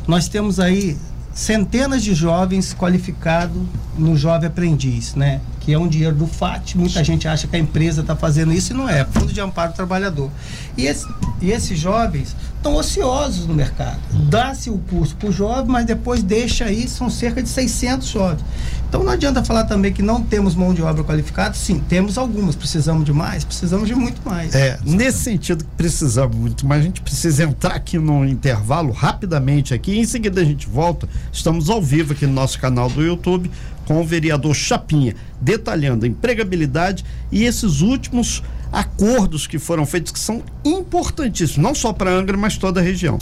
nós 0.06 0.28
temos 0.28 0.60
aí 0.60 0.96
centenas 1.34 2.02
de 2.02 2.14
jovens 2.14 2.74
qualificados 2.74 3.60
no 3.96 4.16
Jovem 4.16 4.48
Aprendiz, 4.48 5.14
né? 5.14 5.40
Que 5.64 5.72
é 5.72 5.78
um 5.78 5.86
dinheiro 5.86 6.14
do 6.14 6.26
FAT. 6.26 6.74
Muita 6.74 7.04
gente 7.04 7.28
acha 7.28 7.46
que 7.46 7.54
a 7.54 7.58
empresa 7.58 8.00
está 8.00 8.16
fazendo 8.16 8.52
isso 8.52 8.72
e 8.72 8.76
não 8.76 8.88
é. 8.88 9.04
Fundo 9.04 9.32
de 9.32 9.40
Amparo 9.40 9.72
do 9.72 9.76
Trabalhador. 9.76 10.30
E, 10.76 10.86
esse, 10.86 11.06
e 11.40 11.52
esses 11.52 11.78
jovens 11.78 12.34
estão 12.56 12.74
ociosos 12.74 13.46
no 13.46 13.54
mercado. 13.54 13.98
Dá-se 14.28 14.70
o 14.70 14.78
curso 14.78 15.14
para 15.16 15.28
o 15.28 15.32
jovem, 15.32 15.66
mas 15.66 15.86
depois 15.86 16.22
deixa 16.22 16.64
aí, 16.64 16.88
são 16.88 17.08
cerca 17.08 17.42
de 17.42 17.48
600 17.48 18.08
jovens. 18.08 18.44
Então 18.88 19.02
não 19.02 19.10
adianta 19.10 19.42
falar 19.42 19.64
também 19.64 19.92
que 19.92 20.02
não 20.02 20.20
temos 20.20 20.54
mão 20.54 20.74
de 20.74 20.82
obra 20.82 21.02
qualificada. 21.02 21.54
Sim, 21.54 21.82
temos 21.88 22.18
algumas. 22.18 22.54
Precisamos 22.54 23.04
de 23.04 23.12
mais? 23.12 23.42
Precisamos 23.42 23.88
de 23.88 23.94
muito 23.94 24.20
mais. 24.22 24.54
É, 24.54 24.78
nesse 24.84 25.20
sentido 25.20 25.64
que 25.64 25.70
precisamos 25.76 26.36
muito 26.36 26.66
mais, 26.66 26.82
a 26.82 26.84
gente 26.84 27.00
precisa 27.00 27.44
entrar 27.44 27.74
aqui 27.74 27.98
no 27.98 28.24
intervalo 28.24 28.92
rapidamente 28.92 29.72
aqui. 29.72 29.98
Em 29.98 30.04
seguida 30.04 30.40
a 30.40 30.44
gente 30.44 30.68
volta. 30.68 31.08
Estamos 31.32 31.70
ao 31.70 31.80
vivo 31.80 32.12
aqui 32.12 32.26
no 32.26 32.34
nosso 32.34 32.58
canal 32.58 32.90
do 32.90 33.02
YouTube 33.02 33.50
com 33.86 34.00
o 34.00 34.04
vereador 34.04 34.54
Chapinha, 34.54 35.14
detalhando 35.40 36.04
a 36.04 36.08
empregabilidade 36.08 37.04
e 37.30 37.44
esses 37.44 37.80
últimos 37.80 38.42
acordos 38.72 39.46
que 39.46 39.58
foram 39.58 39.84
feitos 39.84 40.12
que 40.12 40.18
são 40.18 40.42
importantíssimos, 40.64 41.58
não 41.58 41.74
só 41.74 41.92
para 41.92 42.10
Angra, 42.10 42.36
mas 42.36 42.56
toda 42.56 42.80
a 42.80 42.82
região. 42.82 43.18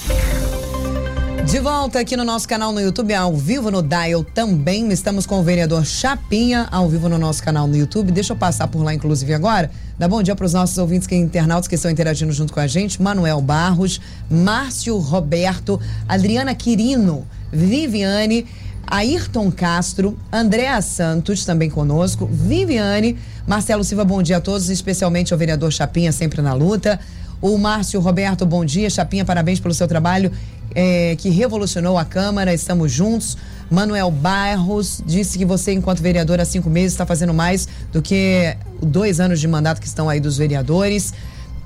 De 1.46 1.58
volta 1.58 1.98
aqui 1.98 2.16
no 2.16 2.22
nosso 2.22 2.46
canal 2.46 2.70
no 2.70 2.80
YouTube, 2.80 3.12
ao 3.12 3.34
vivo 3.34 3.70
no 3.70 3.82
Dial 3.82 4.22
também. 4.22 4.92
Estamos 4.92 5.26
com 5.26 5.40
o 5.40 5.42
vereador 5.42 5.84
Chapinha, 5.84 6.68
ao 6.70 6.88
vivo 6.88 7.08
no 7.08 7.18
nosso 7.18 7.42
canal 7.42 7.66
no 7.66 7.74
YouTube. 7.76 8.12
Deixa 8.12 8.34
eu 8.34 8.36
passar 8.36 8.68
por 8.68 8.84
lá, 8.84 8.94
inclusive, 8.94 9.34
agora. 9.34 9.68
Dá 9.98 10.06
bom 10.06 10.22
dia 10.22 10.36
para 10.36 10.46
os 10.46 10.52
nossos 10.52 10.78
ouvintes 10.78 11.08
que 11.08 11.16
internautas 11.16 11.66
que 11.66 11.74
estão 11.74 11.90
interagindo 11.90 12.32
junto 12.32 12.52
com 12.52 12.60
a 12.60 12.66
gente. 12.66 13.02
Manuel 13.02 13.40
Barros, 13.40 14.00
Márcio 14.30 14.96
Roberto, 14.98 15.80
Adriana 16.06 16.54
Quirino, 16.54 17.26
Viviane, 17.50 18.46
Ayrton 18.90 19.52
Castro, 19.52 20.18
Andréa 20.32 20.82
Santos, 20.82 21.44
também 21.44 21.70
conosco, 21.70 22.26
Viviane, 22.26 23.16
Marcelo 23.46 23.84
Silva, 23.84 24.04
bom 24.04 24.20
dia 24.20 24.38
a 24.38 24.40
todos, 24.40 24.68
especialmente 24.68 25.32
ao 25.32 25.38
vereador 25.38 25.72
Chapinha, 25.72 26.10
sempre 26.10 26.42
na 26.42 26.52
luta. 26.52 26.98
O 27.40 27.56
Márcio 27.56 28.00
Roberto, 28.00 28.44
bom 28.44 28.64
dia. 28.64 28.90
Chapinha, 28.90 29.24
parabéns 29.24 29.60
pelo 29.60 29.72
seu 29.72 29.86
trabalho 29.86 30.32
é, 30.74 31.14
que 31.16 31.30
revolucionou 31.30 31.96
a 31.96 32.04
Câmara, 32.04 32.52
estamos 32.52 32.90
juntos. 32.90 33.38
Manuel 33.70 34.10
Barros 34.10 35.00
disse 35.06 35.38
que 35.38 35.44
você, 35.44 35.72
enquanto 35.72 36.02
vereador 36.02 36.40
há 36.40 36.44
cinco 36.44 36.68
meses, 36.68 36.92
está 36.92 37.06
fazendo 37.06 37.32
mais 37.32 37.68
do 37.92 38.02
que 38.02 38.56
dois 38.82 39.20
anos 39.20 39.38
de 39.38 39.46
mandato 39.46 39.80
que 39.80 39.86
estão 39.86 40.08
aí 40.08 40.18
dos 40.18 40.36
vereadores. 40.36 41.14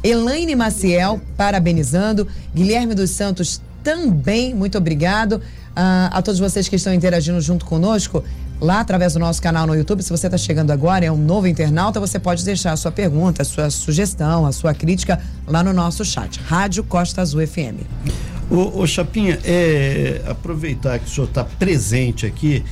Elaine 0.02 0.54
Maciel, 0.54 1.20
parabenizando. 1.36 2.28
Guilherme 2.54 2.94
dos 2.94 3.10
Santos, 3.10 3.62
também, 3.82 4.54
muito 4.54 4.78
obrigado. 4.78 5.40
Uh, 5.74 6.06
a 6.12 6.22
todos 6.22 6.38
vocês 6.38 6.68
que 6.68 6.76
estão 6.76 6.94
interagindo 6.94 7.40
junto 7.40 7.64
conosco, 7.64 8.22
lá 8.60 8.80
através 8.80 9.14
do 9.14 9.18
nosso 9.18 9.42
canal 9.42 9.66
no 9.66 9.74
YouTube. 9.74 10.02
Se 10.02 10.10
você 10.10 10.26
está 10.26 10.38
chegando 10.38 10.70
agora, 10.70 11.04
é 11.04 11.10
um 11.10 11.16
novo 11.16 11.48
internauta, 11.48 11.98
você 11.98 12.18
pode 12.18 12.44
deixar 12.44 12.72
a 12.72 12.76
sua 12.76 12.92
pergunta, 12.92 13.42
a 13.42 13.44
sua 13.44 13.68
sugestão, 13.70 14.46
a 14.46 14.52
sua 14.52 14.72
crítica 14.72 15.20
lá 15.46 15.62
no 15.62 15.72
nosso 15.72 16.04
chat. 16.04 16.40
Rádio 16.46 16.84
Costa 16.84 17.22
Azul 17.22 17.46
FM. 17.46 17.82
Ô, 18.50 18.82
ô 18.82 18.86
Chapinha, 18.86 19.38
é, 19.44 20.22
aproveitar 20.28 20.98
que 20.98 21.06
o 21.06 21.08
senhor 21.08 21.26
está 21.26 21.44
presente 21.44 22.26
aqui, 22.26 22.64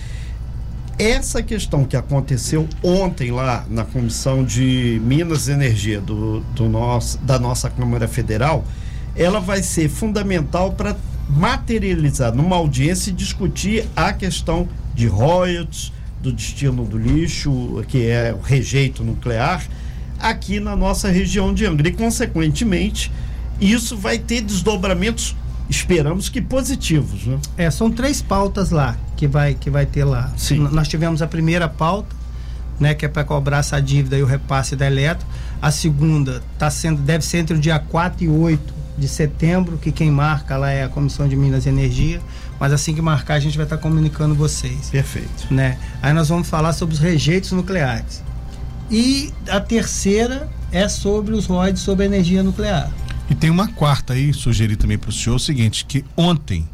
essa 0.98 1.42
questão 1.42 1.84
que 1.84 1.96
aconteceu 1.96 2.68
ontem 2.82 3.30
lá 3.30 3.66
na 3.68 3.84
Comissão 3.84 4.44
de 4.44 5.00
Minas 5.02 5.48
e 5.48 5.52
Energia 5.52 6.00
do, 6.00 6.40
do 6.54 6.68
nosso, 6.68 7.18
da 7.18 7.38
nossa 7.38 7.68
Câmara 7.70 8.06
Federal, 8.06 8.64
ela 9.16 9.40
vai 9.40 9.62
ser 9.62 9.88
fundamental 9.88 10.72
para 10.72 10.94
materializar 11.34 12.34
numa 12.34 12.56
audiência 12.56 13.10
e 13.10 13.12
discutir 13.12 13.86
a 13.96 14.12
questão 14.12 14.68
de 14.94 15.06
royalties, 15.06 15.92
do 16.20 16.32
destino 16.32 16.84
do 16.84 16.96
lixo, 16.96 17.84
que 17.88 18.06
é 18.06 18.32
o 18.32 18.40
rejeito 18.40 19.02
nuclear, 19.02 19.64
aqui 20.20 20.60
na 20.60 20.76
nossa 20.76 21.08
região 21.08 21.52
de 21.52 21.66
Angra. 21.66 21.88
E, 21.88 21.92
consequentemente, 21.92 23.10
isso 23.60 23.96
vai 23.96 24.18
ter 24.18 24.40
desdobramentos 24.40 25.34
esperamos 25.68 26.28
que 26.28 26.40
positivos, 26.40 27.24
né? 27.24 27.38
É, 27.56 27.70
são 27.70 27.90
três 27.90 28.20
pautas 28.20 28.70
lá 28.70 28.96
que 29.16 29.26
vai 29.26 29.54
que 29.54 29.70
vai 29.70 29.86
ter 29.86 30.04
lá. 30.04 30.30
Sim. 30.36 30.58
Nós 30.70 30.86
tivemos 30.86 31.22
a 31.22 31.26
primeira 31.26 31.66
pauta, 31.66 32.14
né, 32.78 32.94
que 32.94 33.06
é 33.06 33.08
para 33.08 33.24
cobrar 33.24 33.58
essa 33.58 33.80
dívida 33.80 34.18
e 34.18 34.22
o 34.22 34.26
repasse 34.26 34.76
da 34.76 34.86
Eletro. 34.86 35.26
A 35.60 35.70
segunda 35.70 36.42
tá 36.58 36.70
sendo 36.70 37.00
deve 37.00 37.24
ser 37.24 37.38
entre 37.38 37.56
o 37.56 37.58
dia 37.58 37.78
4 37.78 38.24
e 38.24 38.28
8 38.28 38.81
de 38.96 39.08
setembro, 39.08 39.78
que 39.78 39.90
quem 39.90 40.10
marca 40.10 40.56
lá 40.56 40.70
é 40.70 40.84
a 40.84 40.88
Comissão 40.88 41.28
de 41.28 41.34
Minas 41.36 41.66
e 41.66 41.68
Energia, 41.68 42.20
mas 42.60 42.72
assim 42.72 42.94
que 42.94 43.02
marcar 43.02 43.34
a 43.34 43.40
gente 43.40 43.56
vai 43.56 43.64
estar 43.64 43.78
comunicando 43.78 44.34
vocês. 44.34 44.90
Perfeito. 44.90 45.52
Né? 45.52 45.78
Aí 46.02 46.12
nós 46.12 46.28
vamos 46.28 46.48
falar 46.48 46.72
sobre 46.72 46.94
os 46.94 47.00
rejeitos 47.00 47.52
nucleares. 47.52 48.22
E 48.90 49.32
a 49.48 49.58
terceira 49.58 50.48
é 50.70 50.88
sobre 50.88 51.34
os 51.34 51.46
ROIDs 51.46 51.80
sobre 51.80 52.04
a 52.04 52.06
energia 52.06 52.42
nuclear. 52.42 52.90
E 53.30 53.34
tem 53.34 53.48
uma 53.48 53.68
quarta 53.68 54.12
aí, 54.12 54.32
sugeri 54.34 54.76
também 54.76 54.98
para 54.98 55.10
o 55.10 55.12
senhor 55.12 55.36
o 55.36 55.38
seguinte, 55.38 55.84
que 55.86 56.04
ontem 56.16 56.68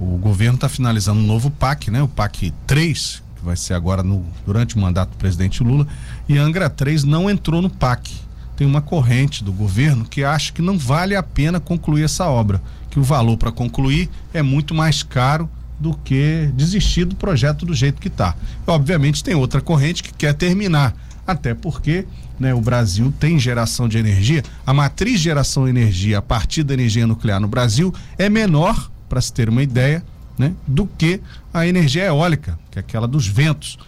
o 0.00 0.16
governo 0.16 0.54
está 0.54 0.68
finalizando 0.68 1.20
um 1.20 1.26
novo 1.26 1.50
PAC, 1.50 1.90
né? 1.90 2.02
O 2.02 2.08
PAC 2.08 2.52
3, 2.66 3.22
que 3.36 3.44
vai 3.44 3.56
ser 3.56 3.74
agora 3.74 4.02
no, 4.02 4.24
durante 4.44 4.76
o 4.76 4.78
mandato 4.78 5.10
do 5.10 5.16
presidente 5.16 5.62
Lula, 5.62 5.86
e 6.28 6.38
Angra 6.38 6.70
3 6.70 7.04
não 7.04 7.28
entrou 7.28 7.60
no 7.60 7.70
PAC. 7.70 8.12
Tem 8.58 8.66
uma 8.66 8.82
corrente 8.82 9.44
do 9.44 9.52
governo 9.52 10.04
que 10.04 10.24
acha 10.24 10.52
que 10.52 10.60
não 10.60 10.76
vale 10.76 11.14
a 11.14 11.22
pena 11.22 11.60
concluir 11.60 12.02
essa 12.02 12.26
obra, 12.26 12.60
que 12.90 12.98
o 12.98 13.04
valor 13.04 13.36
para 13.36 13.52
concluir 13.52 14.10
é 14.34 14.42
muito 14.42 14.74
mais 14.74 15.00
caro 15.00 15.48
do 15.78 15.94
que 15.94 16.50
desistir 16.54 17.04
do 17.04 17.14
projeto 17.14 17.64
do 17.64 17.72
jeito 17.72 18.00
que 18.00 18.08
está. 18.08 18.34
Obviamente 18.66 19.22
tem 19.22 19.36
outra 19.36 19.60
corrente 19.60 20.02
que 20.02 20.12
quer 20.12 20.34
terminar, 20.34 20.92
até 21.24 21.54
porque 21.54 22.04
né, 22.36 22.52
o 22.52 22.60
Brasil 22.60 23.14
tem 23.20 23.38
geração 23.38 23.88
de 23.88 23.96
energia, 23.96 24.42
a 24.66 24.74
matriz 24.74 25.20
geração 25.20 25.62
de 25.66 25.70
energia 25.70 26.18
a 26.18 26.22
partir 26.22 26.64
da 26.64 26.74
energia 26.74 27.06
nuclear 27.06 27.38
no 27.38 27.46
Brasil 27.46 27.94
é 28.18 28.28
menor, 28.28 28.90
para 29.08 29.20
se 29.20 29.32
ter 29.32 29.48
uma 29.48 29.62
ideia, 29.62 30.04
né, 30.36 30.52
do 30.66 30.84
que 30.84 31.20
a 31.54 31.64
energia 31.64 32.06
eólica, 32.06 32.58
que 32.72 32.78
é 32.78 32.80
aquela 32.80 33.06
dos 33.06 33.24
ventos. 33.24 33.78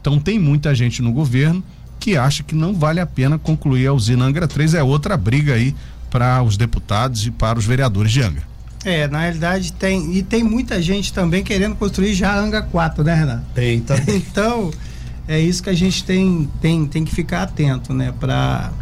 Então 0.00 0.20
tem 0.20 0.38
muita 0.38 0.72
gente 0.72 1.02
no 1.02 1.12
governo 1.12 1.64
que 2.00 2.16
acha 2.16 2.42
que 2.42 2.54
não 2.54 2.74
vale 2.74 2.98
a 2.98 3.06
pena 3.06 3.38
concluir 3.38 3.86
a 3.86 3.92
usina 3.92 4.24
Angra 4.24 4.48
3, 4.48 4.74
é 4.74 4.82
outra 4.82 5.16
briga 5.16 5.54
aí 5.54 5.74
para 6.10 6.42
os 6.42 6.56
deputados 6.56 7.26
e 7.26 7.30
para 7.30 7.58
os 7.58 7.66
vereadores 7.66 8.10
de 8.10 8.22
Angra. 8.22 8.42
É, 8.84 9.06
na 9.06 9.20
realidade 9.20 9.74
tem. 9.74 10.16
E 10.16 10.22
tem 10.22 10.42
muita 10.42 10.80
gente 10.80 11.12
também 11.12 11.44
querendo 11.44 11.76
construir 11.76 12.14
já 12.14 12.34
Anga 12.34 12.62
4, 12.62 13.04
né, 13.04 13.14
Renato? 13.14 13.44
Tem 13.54 13.80
também. 13.80 14.16
então, 14.30 14.70
é 15.28 15.38
isso 15.38 15.62
que 15.62 15.68
a 15.68 15.74
gente 15.74 16.02
tem, 16.02 16.48
tem, 16.62 16.86
tem 16.86 17.04
que 17.04 17.14
ficar 17.14 17.42
atento, 17.42 17.92
né? 17.92 18.12
Para 18.18 18.72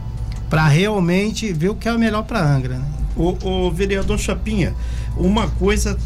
para 0.49 0.67
realmente 0.67 1.53
ver 1.53 1.69
o 1.69 1.75
que 1.75 1.87
é 1.87 1.93
o 1.93 1.99
melhor 1.99 2.23
para 2.23 2.41
Angra. 2.41 2.79
Né? 2.79 2.89
O, 3.15 3.67
o 3.67 3.71
vereador 3.71 4.19
Chapinha, 4.19 4.75
uma 5.15 5.49
coisa 5.49 5.99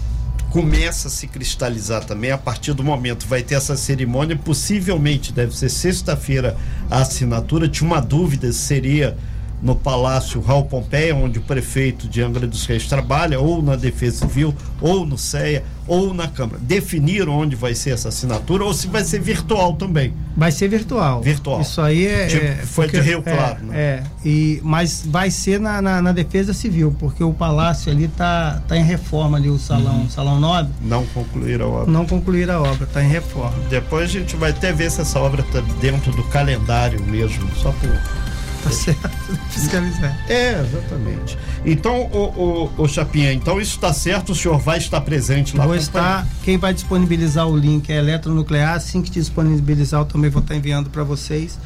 começa 0.53 1.09
a 1.09 1.11
se 1.11 1.27
cristalizar 1.27 2.05
também 2.05 2.31
a 2.31 2.37
partir 2.37 2.75
do 2.75 2.85
momento 2.85 3.27
vai 3.27 3.43
ter 3.43 3.55
essa 3.55 3.75
cerimônia 3.75 4.37
possivelmente 4.37 5.33
deve 5.33 5.57
ser 5.57 5.71
sexta-feira 5.71 6.59
a 6.91 6.99
assinatura 6.99 7.67
tinha 7.67 7.89
uma 7.89 8.03
dúvida 8.03 8.53
se 8.53 8.59
seria 8.59 9.17
no 9.63 9.77
Palácio 9.77 10.41
Raul 10.41 10.65
Pompeia, 10.65 11.15
onde 11.15 11.39
o 11.39 11.43
prefeito 11.43 12.09
de 12.09 12.21
Angra 12.21 12.47
dos 12.47 12.67
Reis 12.67 12.87
trabalha, 12.87 13.39
ou 13.39 13.63
na 13.63 13.77
Defesa 13.77 14.27
Civil, 14.27 14.53
ou 14.81 15.07
no 15.07 15.17
CEA, 15.17 15.63
ou 15.87 16.13
na 16.13 16.27
Câmara. 16.27 16.59
Definiram 16.61 17.33
onde 17.33 17.55
vai 17.55 17.75
ser 17.75 17.91
essa 17.91 18.09
assinatura 18.09 18.65
ou 18.65 18.75
se 18.75 18.87
vai 18.89 19.05
ser 19.05 19.21
virtual 19.21 19.75
também. 19.75 20.13
Vai 20.37 20.51
ser 20.51 20.69
virtual. 20.69 21.21
Virtual. 21.21 21.61
Isso 21.61 21.81
aí 21.81 22.07
é. 22.07 22.27
Tipo, 22.27 22.45
é 22.45 22.55
foi 22.57 22.87
porque, 22.87 23.01
de 23.01 23.07
Rio 23.07 23.23
Claro, 23.23 23.59
é, 23.61 23.63
né? 23.63 23.75
É, 23.75 24.03
e, 24.25 24.61
mas 24.65 25.05
vai 25.07 25.31
ser 25.31 25.61
na, 25.61 25.81
na, 25.81 26.03
na, 26.03 26.13
Defesa 26.13 26.53
Civil, 26.53 26.95
porque 26.99 27.23
o 27.23 27.33
Palácio 27.33 27.93
ali 27.93 28.09
tá, 28.09 28.63
tá 28.67 28.77
em 28.77 28.85
reforma 28.85 29.37
ali, 29.37 29.49
o 29.49 29.59
salão, 29.59 30.01
uhum. 30.01 30.11
salão 30.11 30.41
9. 30.41 30.71
Não 30.83 31.05
concluíram 31.07 31.67
a 31.67 31.69
obra. 31.69 31.93
Não 31.93 32.07
concluíram 32.07 32.55
a 32.55 32.71
obra, 32.71 32.87
tá 32.87 33.03
em 33.03 33.09
reforma. 33.09 33.55
Depois 33.69 34.05
a 34.05 34.13
gente 34.13 34.35
vai 34.37 34.51
até 34.51 34.73
ver 34.73 34.91
se 34.91 35.01
essa 35.01 35.21
obra 35.21 35.43
tá 35.45 35.61
dentro 35.81 36.11
do 36.13 36.23
calendário 36.25 37.03
mesmo, 37.05 37.49
só 37.57 37.73
por 37.73 38.22
Tá 38.63 38.71
certo. 38.71 39.11
Fiscalizar. 39.51 40.17
É, 40.29 40.61
exatamente. 40.61 41.39
Então, 41.65 42.03
o, 42.13 42.71
o, 42.79 42.83
o 42.83 42.89
Chapinha, 42.89 43.33
então 43.33 43.61
isso 43.61 43.75
está 43.75 43.93
certo, 43.93 44.33
o 44.33 44.35
senhor 44.35 44.59
vai 44.59 44.79
estar 44.79 45.01
presente 45.01 45.57
lá. 45.57 45.67
Vou 45.67 45.75
estar, 45.75 46.27
quem 46.45 46.57
vai 46.57 46.73
disponibilizar 46.73 47.47
o 47.49 47.57
link 47.57 47.91
é 47.91 47.99
Eletronuclear, 47.99 48.75
assim 48.75 49.03
que 49.03 49.11
disponibilizar 49.11 50.01
eu 50.01 50.05
também 50.05 50.31
vou 50.31 50.43
estar 50.43 50.55
enviando 50.55 50.91
para 50.91 51.03
vocês. 51.03 51.59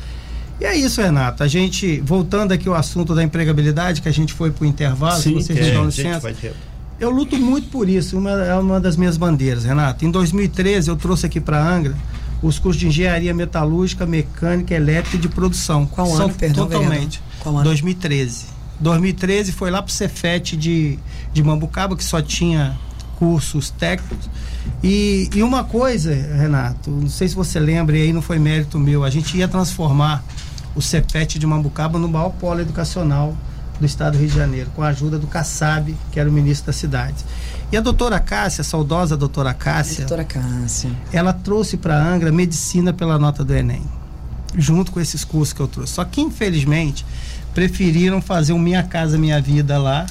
E 0.61 0.65
é 0.65 0.75
isso, 0.75 1.03
Renato. 1.03 1.43
A 1.43 1.49
gente, 1.49 2.01
voltando 2.01 2.53
aqui 2.53 2.69
ao 2.69 2.75
assunto 2.75 3.15
da 3.15 3.23
empregabilidade, 3.23 4.01
que 4.01 4.09
a 4.09 4.13
gente 4.13 4.33
foi 4.33 4.51
para 4.51 4.65
o 4.65 4.67
intervalo, 4.67 5.21
Sim, 5.21 5.35
vocês 5.35 5.59
é, 5.59 5.63
me 5.63 5.71
dão 5.73 5.85
licença. 5.85 6.35
Eu 6.99 7.11
luto 7.11 7.37
muito 7.37 7.69
por 7.69 7.91
isso, 7.91 8.17
uma, 8.17 8.31
é 8.31 8.55
uma 8.55 8.81
das 8.81 8.97
minhas 8.97 9.19
bandeiras, 9.19 9.65
Renato. 9.65 10.07
Em 10.07 10.11
2013, 10.11 10.89
eu 10.89 10.97
trouxe 10.97 11.27
aqui 11.27 11.39
para 11.41 11.63
Angra 11.63 11.95
os 12.43 12.59
cursos 12.59 12.79
de 12.79 12.89
engenharia 12.89 13.33
metalúrgica, 13.33 14.05
mecânica, 14.07 14.75
elétrica 14.75 15.17
e 15.17 15.21
de 15.21 15.29
produção. 15.29 15.87
Qual 15.87 16.07
São 16.09 16.27
ano, 16.27 16.35
perdão, 16.35 16.67
Totalmente. 16.67 17.23
Qual 17.41 17.55
ano? 17.55 17.65
2013. 17.65 18.47
2013 18.79 19.53
foi 19.53 19.71
lá 19.71 19.83
para 19.83 19.89
o 19.89 19.93
Cefet 19.93 20.57
de, 20.57 20.99
de 21.33 21.43
Mambucaba, 21.43 21.97
que 21.97 22.05
só 22.05 22.21
tinha 22.21 22.77
cursos 23.19 23.71
técnicos. 23.71 24.29
E, 24.83 25.31
e 25.35 25.43
uma 25.43 25.65
coisa, 25.65 26.13
Renato, 26.13 26.91
não 26.91 27.09
sei 27.09 27.29
se 27.29 27.35
você 27.35 27.59
lembra, 27.59 27.97
e 27.97 28.03
aí 28.03 28.13
não 28.13 28.21
foi 28.21 28.39
mérito 28.39 28.79
meu, 28.79 29.05
a 29.05 29.11
gente 29.11 29.37
ia 29.37 29.49
transformar 29.49 30.23
o 30.75 30.83
Cefet 30.83 31.39
de 31.39 31.47
Mambucaba 31.47 31.99
no 31.99 32.09
maior 32.09 32.31
polo 32.31 32.61
educacional 32.61 33.35
do 33.79 33.87
estado 33.87 34.15
do 34.15 34.19
Rio 34.19 34.29
de 34.29 34.37
Janeiro, 34.37 34.71
com 34.75 34.83
a 34.83 34.89
ajuda 34.89 35.19
do 35.19 35.27
Kassab, 35.27 35.95
que 36.11 36.19
era 36.19 36.29
o 36.29 36.33
ministro 36.33 36.67
da 36.67 36.73
cidade. 36.73 37.17
E 37.71 37.77
a 37.77 37.81
doutora 37.81 38.21
Cássia, 38.21 38.63
a 38.63 38.65
saudosa 38.65 39.17
doutora 39.17 39.53
Cássia, 39.53 40.07
doutora 40.07 40.25
Cássia. 40.25 40.91
ela 41.13 41.33
trouxe 41.33 41.77
para 41.77 41.97
Angra 41.97 42.31
medicina 42.31 42.93
pela 42.93 43.19
nota 43.19 43.45
do 43.45 43.55
Enem, 43.55 43.83
junto 44.57 44.93
com 44.93 45.01
esses 45.01 45.25
cursos 45.25 45.53
que 45.53 45.61
eu 45.61 45.69
trouxe. 45.69 45.95
Só 45.95 46.05
que, 46.05 46.21
infelizmente, 46.21 47.05
preferiram 47.53 48.21
fazer 48.21 48.53
o 48.53 48.59
Minha 48.59 48.83
Casa 48.83 49.19
Minha 49.19 49.41
Vida 49.41 49.79
lá, 49.79 50.07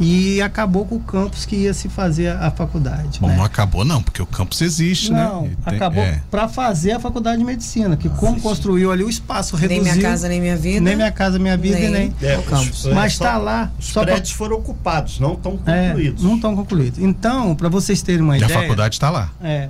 e 0.00 0.40
acabou 0.40 0.84
com 0.84 0.96
o 0.96 1.00
campus 1.00 1.44
que 1.44 1.56
ia 1.56 1.74
se 1.74 1.88
fazer 1.88 2.28
a, 2.28 2.50
faculdade. 2.50 3.20
Bom, 3.20 3.28
né? 3.28 3.36
não 3.36 3.44
acabou 3.44 3.84
não, 3.84 4.02
porque 4.02 4.22
o 4.22 4.26
campus 4.26 4.60
existe, 4.60 5.12
não, 5.12 5.42
né? 5.42 5.56
Não, 5.66 5.74
acabou 5.74 6.02
é. 6.02 6.22
para 6.30 6.48
fazer 6.48 6.92
a 6.92 7.00
faculdade 7.00 7.38
de 7.38 7.44
medicina, 7.44 7.96
que 7.96 8.08
como 8.08 8.40
construiu 8.40 8.92
ali 8.92 9.02
o 9.02 9.10
espaço 9.10 9.56
reduziu. 9.56 9.82
Nem 9.82 9.92
minha 9.92 10.08
casa, 10.08 10.28
nem 10.28 10.40
minha 10.40 10.56
vida. 10.56 10.80
Nem 10.80 10.96
minha 10.96 11.12
casa, 11.12 11.38
minha 11.38 11.56
vida 11.56 11.78
nem, 11.78 11.90
nem 11.90 12.14
é, 12.22 12.38
o 12.38 12.42
campus. 12.42 12.86
Mas 12.86 13.12
está 13.12 13.36
lá. 13.38 13.70
Os 13.78 13.92
prédios 13.92 14.30
pra... 14.30 14.38
foram 14.38 14.56
ocupados, 14.56 15.18
não 15.18 15.34
estão 15.34 15.58
é, 15.66 15.88
concluídos. 15.88 16.24
É, 16.24 16.26
não 16.26 16.36
estão 16.36 16.56
concluídos. 16.56 16.98
Então, 17.00 17.54
para 17.54 17.68
vocês 17.68 18.00
terem 18.02 18.22
uma 18.22 18.36
e 18.36 18.40
ideia. 18.40 18.56
a 18.56 18.62
faculdade 18.62 18.94
está 18.94 19.10
lá. 19.10 19.30
É. 19.42 19.68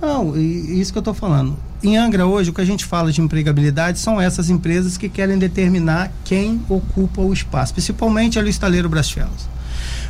Não, 0.00 0.36
isso 0.36 0.92
que 0.92 0.98
eu 0.98 1.00
estou 1.00 1.14
falando. 1.14 1.56
Em 1.86 1.96
Angra 1.96 2.26
hoje, 2.26 2.50
o 2.50 2.52
que 2.52 2.60
a 2.60 2.64
gente 2.64 2.84
fala 2.84 3.12
de 3.12 3.20
empregabilidade 3.20 4.00
são 4.00 4.20
essas 4.20 4.50
empresas 4.50 4.98
que 4.98 5.08
querem 5.08 5.38
determinar 5.38 6.10
quem 6.24 6.60
ocupa 6.68 7.22
o 7.22 7.32
espaço, 7.32 7.72
principalmente 7.72 8.40
ali 8.40 8.48
o 8.48 8.50
estaleiro 8.50 8.88
Brasfelos. 8.88 9.48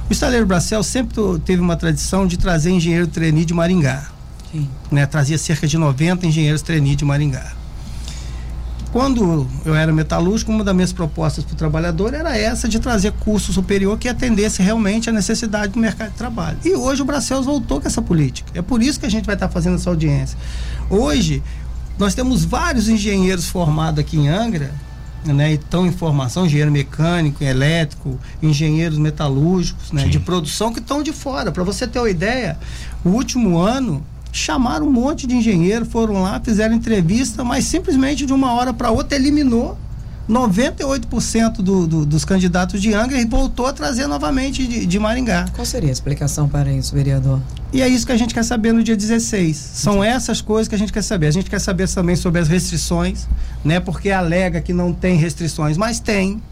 O 0.08 0.12
estaleiro 0.12 0.46
Bracel 0.46 0.82
sempre 0.82 1.18
teve 1.44 1.60
uma 1.60 1.76
tradição 1.76 2.26
de 2.26 2.38
trazer 2.38 2.70
engenheiro 2.70 3.06
trainee 3.06 3.44
de 3.44 3.52
Maringá. 3.52 4.08
Sim. 4.50 4.66
Né? 4.90 5.04
Trazia 5.04 5.36
cerca 5.36 5.66
de 5.66 5.76
90 5.76 6.26
engenheiros 6.26 6.62
trainee 6.62 6.96
de 6.96 7.04
Maringá. 7.04 7.52
Quando 8.90 9.46
eu 9.62 9.74
era 9.74 9.92
metalúrgico, 9.92 10.50
uma 10.50 10.64
das 10.64 10.74
minhas 10.74 10.94
propostas 10.94 11.44
para 11.44 11.52
o 11.52 11.56
trabalhador 11.56 12.14
era 12.14 12.34
essa 12.38 12.66
de 12.66 12.78
trazer 12.78 13.12
curso 13.12 13.52
superior 13.52 13.98
que 13.98 14.08
atendesse 14.08 14.62
realmente 14.62 15.10
a 15.10 15.12
necessidade 15.12 15.74
do 15.74 15.78
mercado 15.78 16.12
de 16.12 16.16
trabalho. 16.16 16.56
E 16.64 16.74
hoje 16.74 17.02
o 17.02 17.04
Bracel 17.04 17.42
voltou 17.42 17.82
com 17.82 17.86
essa 17.86 18.00
política. 18.00 18.50
É 18.54 18.62
por 18.62 18.82
isso 18.82 18.98
que 18.98 19.04
a 19.04 19.10
gente 19.10 19.26
vai 19.26 19.34
estar 19.34 19.50
fazendo 19.50 19.74
essa 19.74 19.90
audiência. 19.90 20.38
Hoje, 20.88 21.42
nós 21.98 22.14
temos 22.14 22.44
vários 22.44 22.88
engenheiros 22.88 23.48
formados 23.48 24.00
aqui 24.00 24.16
em 24.16 24.28
Angra 24.28 24.72
né, 25.32 25.54
estão 25.54 25.86
em 25.86 25.92
formação, 25.92 26.46
engenheiro 26.46 26.70
mecânico, 26.70 27.42
elétrico, 27.42 28.18
engenheiros 28.42 28.98
metalúrgicos, 28.98 29.92
né, 29.92 30.06
de 30.06 30.18
produção 30.18 30.72
que 30.72 30.78
estão 30.78 31.02
de 31.02 31.12
fora. 31.12 31.50
Para 31.50 31.64
você 31.64 31.86
ter 31.86 31.98
uma 31.98 32.10
ideia, 32.10 32.58
o 33.04 33.10
último 33.10 33.58
ano 33.58 34.04
chamaram 34.32 34.86
um 34.86 34.92
monte 34.92 35.26
de 35.26 35.34
engenheiro, 35.34 35.86
foram 35.86 36.22
lá, 36.22 36.40
fizeram 36.40 36.74
entrevista, 36.74 37.42
mas 37.42 37.64
simplesmente 37.64 38.26
de 38.26 38.32
uma 38.32 38.52
hora 38.52 38.72
para 38.72 38.90
outra 38.90 39.16
eliminou 39.16 39.78
98% 40.28 41.56
do, 41.56 41.86
do, 41.86 42.06
dos 42.06 42.24
candidatos 42.24 42.82
de 42.82 42.92
Angra 42.92 43.24
voltou 43.26 43.66
a 43.66 43.72
trazer 43.72 44.06
novamente 44.06 44.66
de, 44.66 44.84
de, 44.84 44.98
Maringá. 44.98 45.46
Qual 45.54 45.64
seria 45.64 45.88
a 45.88 45.92
explicação 45.92 46.48
para 46.48 46.72
isso, 46.72 46.94
vereador? 46.94 47.40
E 47.72 47.80
é 47.80 47.88
isso 47.88 48.04
que 48.04 48.12
a 48.12 48.16
gente 48.16 48.34
quer 48.34 48.42
saber 48.42 48.72
no 48.72 48.82
dia 48.82 48.96
16. 48.96 49.56
São 49.56 50.02
essas 50.02 50.40
coisas 50.40 50.66
que 50.66 50.74
a 50.74 50.78
gente 50.78 50.92
quer 50.92 51.02
saber. 51.02 51.28
A 51.28 51.30
gente 51.30 51.48
quer 51.48 51.60
saber 51.60 51.88
também 51.88 52.16
sobre 52.16 52.40
as 52.40 52.48
restrições, 52.48 53.28
né? 53.64 53.78
Porque 53.78 54.10
alega 54.10 54.60
que 54.60 54.72
não 54.72 54.92
tem 54.92 55.16
restrições, 55.16 55.76
mas 55.76 56.00
tem. 56.00 56.42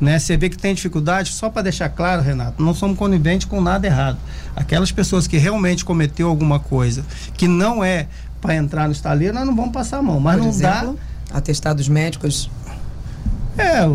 Né? 0.00 0.18
Você 0.18 0.36
vê 0.36 0.48
que 0.48 0.56
tem 0.56 0.74
dificuldade, 0.74 1.30
só 1.30 1.50
para 1.50 1.62
deixar 1.62 1.90
claro, 1.90 2.22
Renato, 2.22 2.62
não 2.62 2.72
somos 2.74 2.96
coniventes 2.96 3.46
com 3.46 3.60
nada 3.60 3.86
errado. 3.86 4.18
Aquelas 4.56 4.90
pessoas 4.90 5.26
que 5.26 5.36
realmente 5.36 5.84
cometeu 5.84 6.28
alguma 6.28 6.58
coisa 6.58 7.04
que 7.34 7.46
não 7.46 7.84
é 7.84 8.08
para 8.40 8.56
entrar 8.56 8.86
no 8.86 8.92
estaleiro, 8.92 9.34
nós 9.34 9.46
não 9.46 9.54
vamos 9.54 9.72
passar 9.72 9.98
a 9.98 10.02
mão. 10.02 10.18
Mas 10.18 10.36
Por 10.36 10.42
não 10.42 10.48
exemplo, 10.48 10.98
dá. 11.30 11.36
Atestados 11.36 11.88
médicos 11.88 12.50
é, 13.60 13.88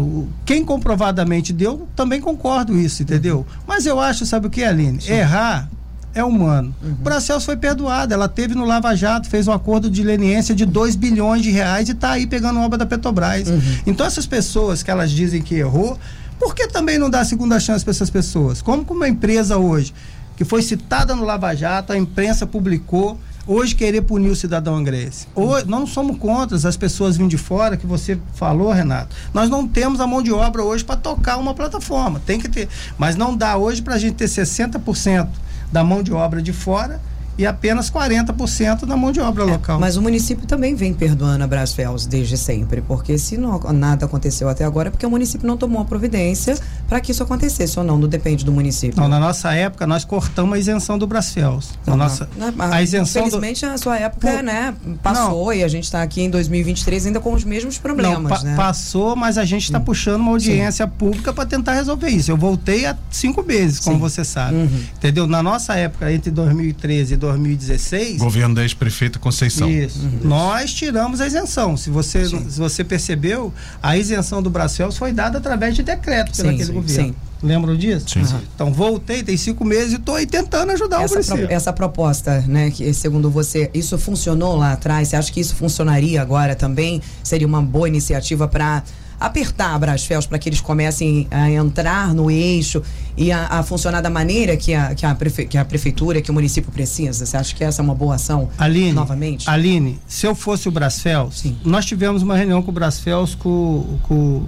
quem 0.46 0.64
comprovadamente 0.64 1.52
deu, 1.52 1.88
também 1.96 2.22
concordo 2.22 2.78
isso, 2.78 3.04
entendeu? 3.04 3.40
Uhum. 3.40 3.64
Mas 3.68 3.86
eu 3.86 4.00
acho, 4.00 4.26
sabe 4.26 4.48
o 4.48 4.50
que, 4.50 4.64
Aline? 4.64 5.02
Sim. 5.02 5.14
Errar 5.14 5.70
é 6.16 6.24
humano. 6.24 6.74
Uhum. 6.82 6.94
O 6.94 6.96
Bracels 6.96 7.44
foi 7.44 7.58
perdoada, 7.58 8.16
ela 8.16 8.30
teve 8.30 8.56
no 8.56 8.64
Lava 8.64 8.96
Jato, 8.96 9.30
fez 9.30 9.48
um 9.48 9.52
acordo 9.52 9.90
de 9.90 10.02
leniência 10.02 10.56
de 10.56 10.66
2 10.66 10.96
bilhões 10.96 11.42
de 11.42 11.52
reais 11.52 11.90
e 11.90 11.92
está 11.92 12.12
aí 12.12 12.26
pegando 12.26 12.60
obra 12.62 12.78
da 12.78 12.86
Petrobras. 12.86 13.50
Uhum. 13.50 13.62
Então 13.86 14.06
essas 14.08 14.26
pessoas 14.26 14.82
que 14.82 14.90
elas 14.90 15.12
dizem 15.12 15.42
que 15.42 15.56
errou, 15.56 16.00
por 16.40 16.56
que 16.56 16.68
também 16.68 16.98
não 16.98 17.10
dá 17.10 17.24
segunda 17.26 17.60
chance 17.60 17.84
para 17.84 17.92
essas 17.92 18.10
pessoas? 18.10 18.62
Como 18.62 18.86
uma 18.90 19.10
empresa 19.10 19.58
hoje, 19.58 19.94
que 20.38 20.46
foi 20.46 20.62
citada 20.62 21.14
no 21.14 21.26
Lava 21.26 21.54
Jato, 21.54 21.92
a 21.92 21.98
imprensa 21.98 22.48
publicou, 22.48 23.20
hoje 23.48 23.76
querer 23.76 24.02
punir 24.02 24.30
o 24.30 24.36
cidadão 24.36 24.76
angrense. 24.76 25.28
Hoje, 25.36 25.68
não 25.68 25.86
somos 25.86 26.18
contra 26.18 26.56
as 26.56 26.78
pessoas 26.78 27.18
vindo 27.18 27.30
de 27.30 27.38
fora, 27.38 27.78
que 27.78 27.86
você 27.86 28.18
falou, 28.34 28.72
Renato. 28.72 29.16
Nós 29.34 29.50
não 29.50 29.68
temos 29.68 30.00
a 30.00 30.08
mão 30.08 30.22
de 30.22 30.32
obra 30.32 30.64
hoje 30.64 30.84
para 30.84 30.96
tocar 30.96 31.38
uma 31.38 31.54
plataforma. 31.54 32.22
Tem 32.26 32.40
que 32.40 32.50
ter. 32.50 32.68
Mas 32.98 33.16
não 33.16 33.36
dá 33.36 33.58
hoje 33.58 33.82
para 33.82 33.96
a 33.96 33.98
gente 33.98 34.16
ter 34.16 34.26
60% 34.26 35.28
da 35.72 35.84
mão 35.84 36.02
de 36.02 36.14
obra 36.14 36.42
de 36.42 36.54
fora 36.54 37.02
e 37.38 37.46
apenas 37.46 37.90
40% 37.92 38.86
da 38.86 38.96
mão 38.96 39.12
de 39.12 39.20
obra 39.20 39.44
É, 39.44 39.48
local. 39.48 39.80
mas 39.80 39.98
o 39.98 40.02
município 40.02 40.46
também 40.48 40.76
vem 40.76 40.94
perdoando 40.94 41.44
a 41.44 41.48
Brasfels 41.48 42.06
desde 42.06 42.38
sempre, 42.38 42.82
porque 42.82 43.18
se 43.18 43.38
não, 43.38 43.60
nada 43.74 44.06
aconteceu 44.06 44.48
até 44.50 44.64
agora, 44.64 44.88
é 44.88 44.92
porque 44.92 45.06
o 45.06 45.10
município 45.10 45.46
não 45.48 45.58
tomou 45.58 45.82
a 45.82 45.86
providência 45.86 46.58
para 46.88 47.00
que 47.00 47.12
isso 47.12 47.24
acontecesse 47.24 47.78
ou 47.78 47.86
não, 47.86 47.98
não 47.98 48.08
depende 48.08 48.46
do 48.46 48.52
município. 48.52 49.00
Não, 49.02 49.08
na 49.08 49.20
nossa 49.20 49.54
época, 49.54 49.86
nós 49.88 50.06
cortamos 50.06 50.54
a 50.56 50.60
isenção 50.60 50.98
do 50.98 51.06
Brasfels. 51.08 51.72
Na 51.86 51.92
Não, 51.92 51.98
nossa, 51.98 52.30
não, 52.38 52.54
a 52.58 52.82
isenção 52.82 53.24
do, 53.24 53.28
Infelizmente, 53.28 53.66
a 53.66 53.78
sua 53.78 53.98
época, 53.98 54.42
né, 54.42 54.74
passou 55.04 55.54
e 55.54 55.64
a 55.64 55.68
gente 55.68 55.84
está 55.86 56.02
aqui 56.02 56.22
em 56.22 56.30
2023 56.30 57.08
ainda 57.08 57.20
com 57.20 57.34
os 57.34 57.44
mesmos 57.44 57.78
problemas, 57.78 58.22
não, 58.22 58.30
pa- 58.30 58.42
né? 58.44 58.56
passou, 58.56 59.16
mas 59.16 59.38
a 59.38 59.46
gente 59.46 59.64
está 59.64 59.80
puxando 59.80 60.22
uma 60.22 60.32
audiência 60.32 60.88
pública 60.88 61.34
para 61.34 61.46
tentar 61.46 61.74
resolver 61.74 62.10
isso. 62.10 62.32
Eu 62.32 62.38
voltei 62.38 62.86
há 62.86 62.96
cinco 63.12 63.44
meses, 63.44 63.80
como 63.80 63.96
Sim. 63.98 64.02
você 64.02 64.24
sabe. 64.24 64.56
Uhum. 64.56 64.84
Entendeu? 64.98 65.28
Na 65.28 65.42
nossa 65.44 65.76
época, 65.76 66.12
entre 66.12 66.32
2013 66.32 67.14
e 67.14 67.18
2016, 67.26 68.18
Governo 68.18 68.56
da 68.56 68.62
ex-prefeita 68.64 69.20
Conceição. 69.20 69.70
Isso. 69.70 70.00
Uhum. 70.00 70.20
Nós 70.24 70.74
tiramos 70.74 71.22
a 71.22 71.28
isenção. 71.28 71.76
Se 71.78 71.90
você, 71.90 72.26
se 72.26 72.60
você 72.60 72.84
percebeu, 72.84 73.54
a 73.82 73.98
isenção 73.98 74.42
do 74.42 74.50
Bracels 74.50 74.98
foi 74.98 75.12
dada 75.12 75.38
através 75.38 75.76
de 75.76 75.84
decreto 75.84 76.36
pelo 76.36 76.50
Sim, 76.50 76.54
aquele 76.56 76.66
sim, 76.66 76.74
governo. 76.74 77.08
sim. 77.10 77.16
Lembram 77.44 77.76
disso? 77.76 78.06
Sim. 78.10 78.22
Aham. 78.22 78.42
Então 78.56 78.74
voltei, 78.74 79.22
tem 79.22 79.38
cinco 79.38 79.64
meses 79.66 79.94
e 79.94 79.96
estou 79.98 80.16
aí 80.16 80.26
tentando 80.26 80.72
ajudar 80.72 81.00
o 81.00 81.04
essa, 81.04 81.16
pro- 81.20 81.24
município. 81.30 81.56
essa 81.56 81.74
proposta, 81.74 82.42
né, 82.48 82.72
que 82.72 82.92
segundo 82.94 83.30
você, 83.30 83.70
isso 83.74 83.98
funcionou 83.98 84.56
lá 84.56 84.72
atrás? 84.74 85.10
Você 85.10 85.16
acha 85.16 85.32
que 85.32 85.40
isso 85.42 85.56
funcionaria 85.56 86.22
agora 86.22 86.56
também? 86.56 87.02
Seria 87.24 87.46
uma 87.46 87.62
boa 87.62 87.88
iniciativa 87.88 88.48
para 88.48 88.84
apertar 89.20 89.74
a 89.76 89.80
Brasfels 89.80 90.26
para 90.26 90.38
que 90.38 90.50
eles 90.50 90.60
comecem 90.62 91.28
a 91.32 91.50
entrar 91.52 92.14
no 92.14 92.30
eixo 92.30 92.82
e 93.18 93.32
a, 93.32 93.48
a 93.48 93.64
funcionar 93.64 94.02
da 94.02 94.10
maneira 94.10 94.58
que 94.58 94.74
a, 94.74 94.94
que, 94.94 95.06
a 95.06 95.16
prefe- 95.16 95.46
que 95.46 95.58
a 95.58 95.64
prefeitura, 95.66 96.22
que 96.22 96.30
o 96.30 96.34
município 96.34 96.72
precisa? 96.72 97.26
Você 97.26 97.38
acha 97.38 97.56
que 97.56 97.64
essa 97.64 97.82
é 97.82 97.84
uma 97.84 97.96
boa 97.96 98.16
ação 98.16 98.50
Aline, 98.58 98.94
novamente? 98.94 99.50
Aline, 99.50 100.00
se 100.08 100.26
eu 100.28 100.36
fosse 100.36 100.68
o 100.68 100.72
Brasfels, 100.72 101.40
Sim. 101.40 101.58
nós 101.64 101.86
tivemos 101.86 102.22
uma 102.22 102.36
reunião 102.36 102.62
com 102.62 102.72
o 102.72 102.74
Brasfels 102.74 103.36
com, 103.36 103.98
com, 104.04 104.46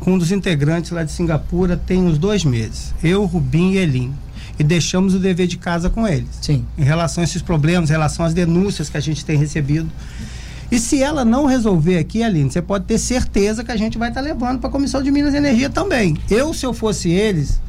com 0.00 0.12
um 0.14 0.18
dos 0.18 0.30
integrantes 0.30 0.90
lá 0.90 1.04
de 1.04 1.12
Singapura 1.12 1.76
tem 1.76 2.02
uns 2.02 2.18
dois 2.18 2.44
meses. 2.44 2.92
Eu, 3.02 3.24
Rubim 3.24 3.72
e 3.72 3.78
Elim. 3.78 4.12
E 4.58 4.62
deixamos 4.62 5.14
o 5.14 5.18
dever 5.18 5.46
de 5.46 5.56
casa 5.56 5.88
com 5.88 6.06
eles. 6.06 6.28
Sim. 6.42 6.66
em 6.76 6.84
relação 6.84 7.22
a 7.22 7.24
esses 7.24 7.40
problemas, 7.40 7.88
em 7.88 7.94
relação 7.94 8.24
às 8.26 8.34
denúncias 8.34 8.90
que 8.90 8.98
a 8.98 9.00
gente 9.00 9.24
tem 9.24 9.38
recebido. 9.38 9.90
E 10.72 10.78
se 10.78 11.02
ela 11.02 11.22
não 11.24 11.44
resolver 11.44 11.98
aqui, 11.98 12.22
Aline, 12.22 12.50
você 12.50 12.62
pode 12.62 12.86
ter 12.86 12.96
certeza 12.98 13.62
que 13.62 13.70
a 13.70 13.76
gente 13.76 13.98
vai 13.98 14.08
estar 14.08 14.22
levando 14.22 14.58
para 14.58 14.70
a 14.70 14.72
Comissão 14.72 15.02
de 15.02 15.10
Minas 15.10 15.34
e 15.34 15.36
Energia 15.36 15.68
também. 15.68 16.16
Eu, 16.30 16.54
se 16.54 16.64
eu 16.64 16.72
fosse 16.72 17.10
eles, 17.10 17.60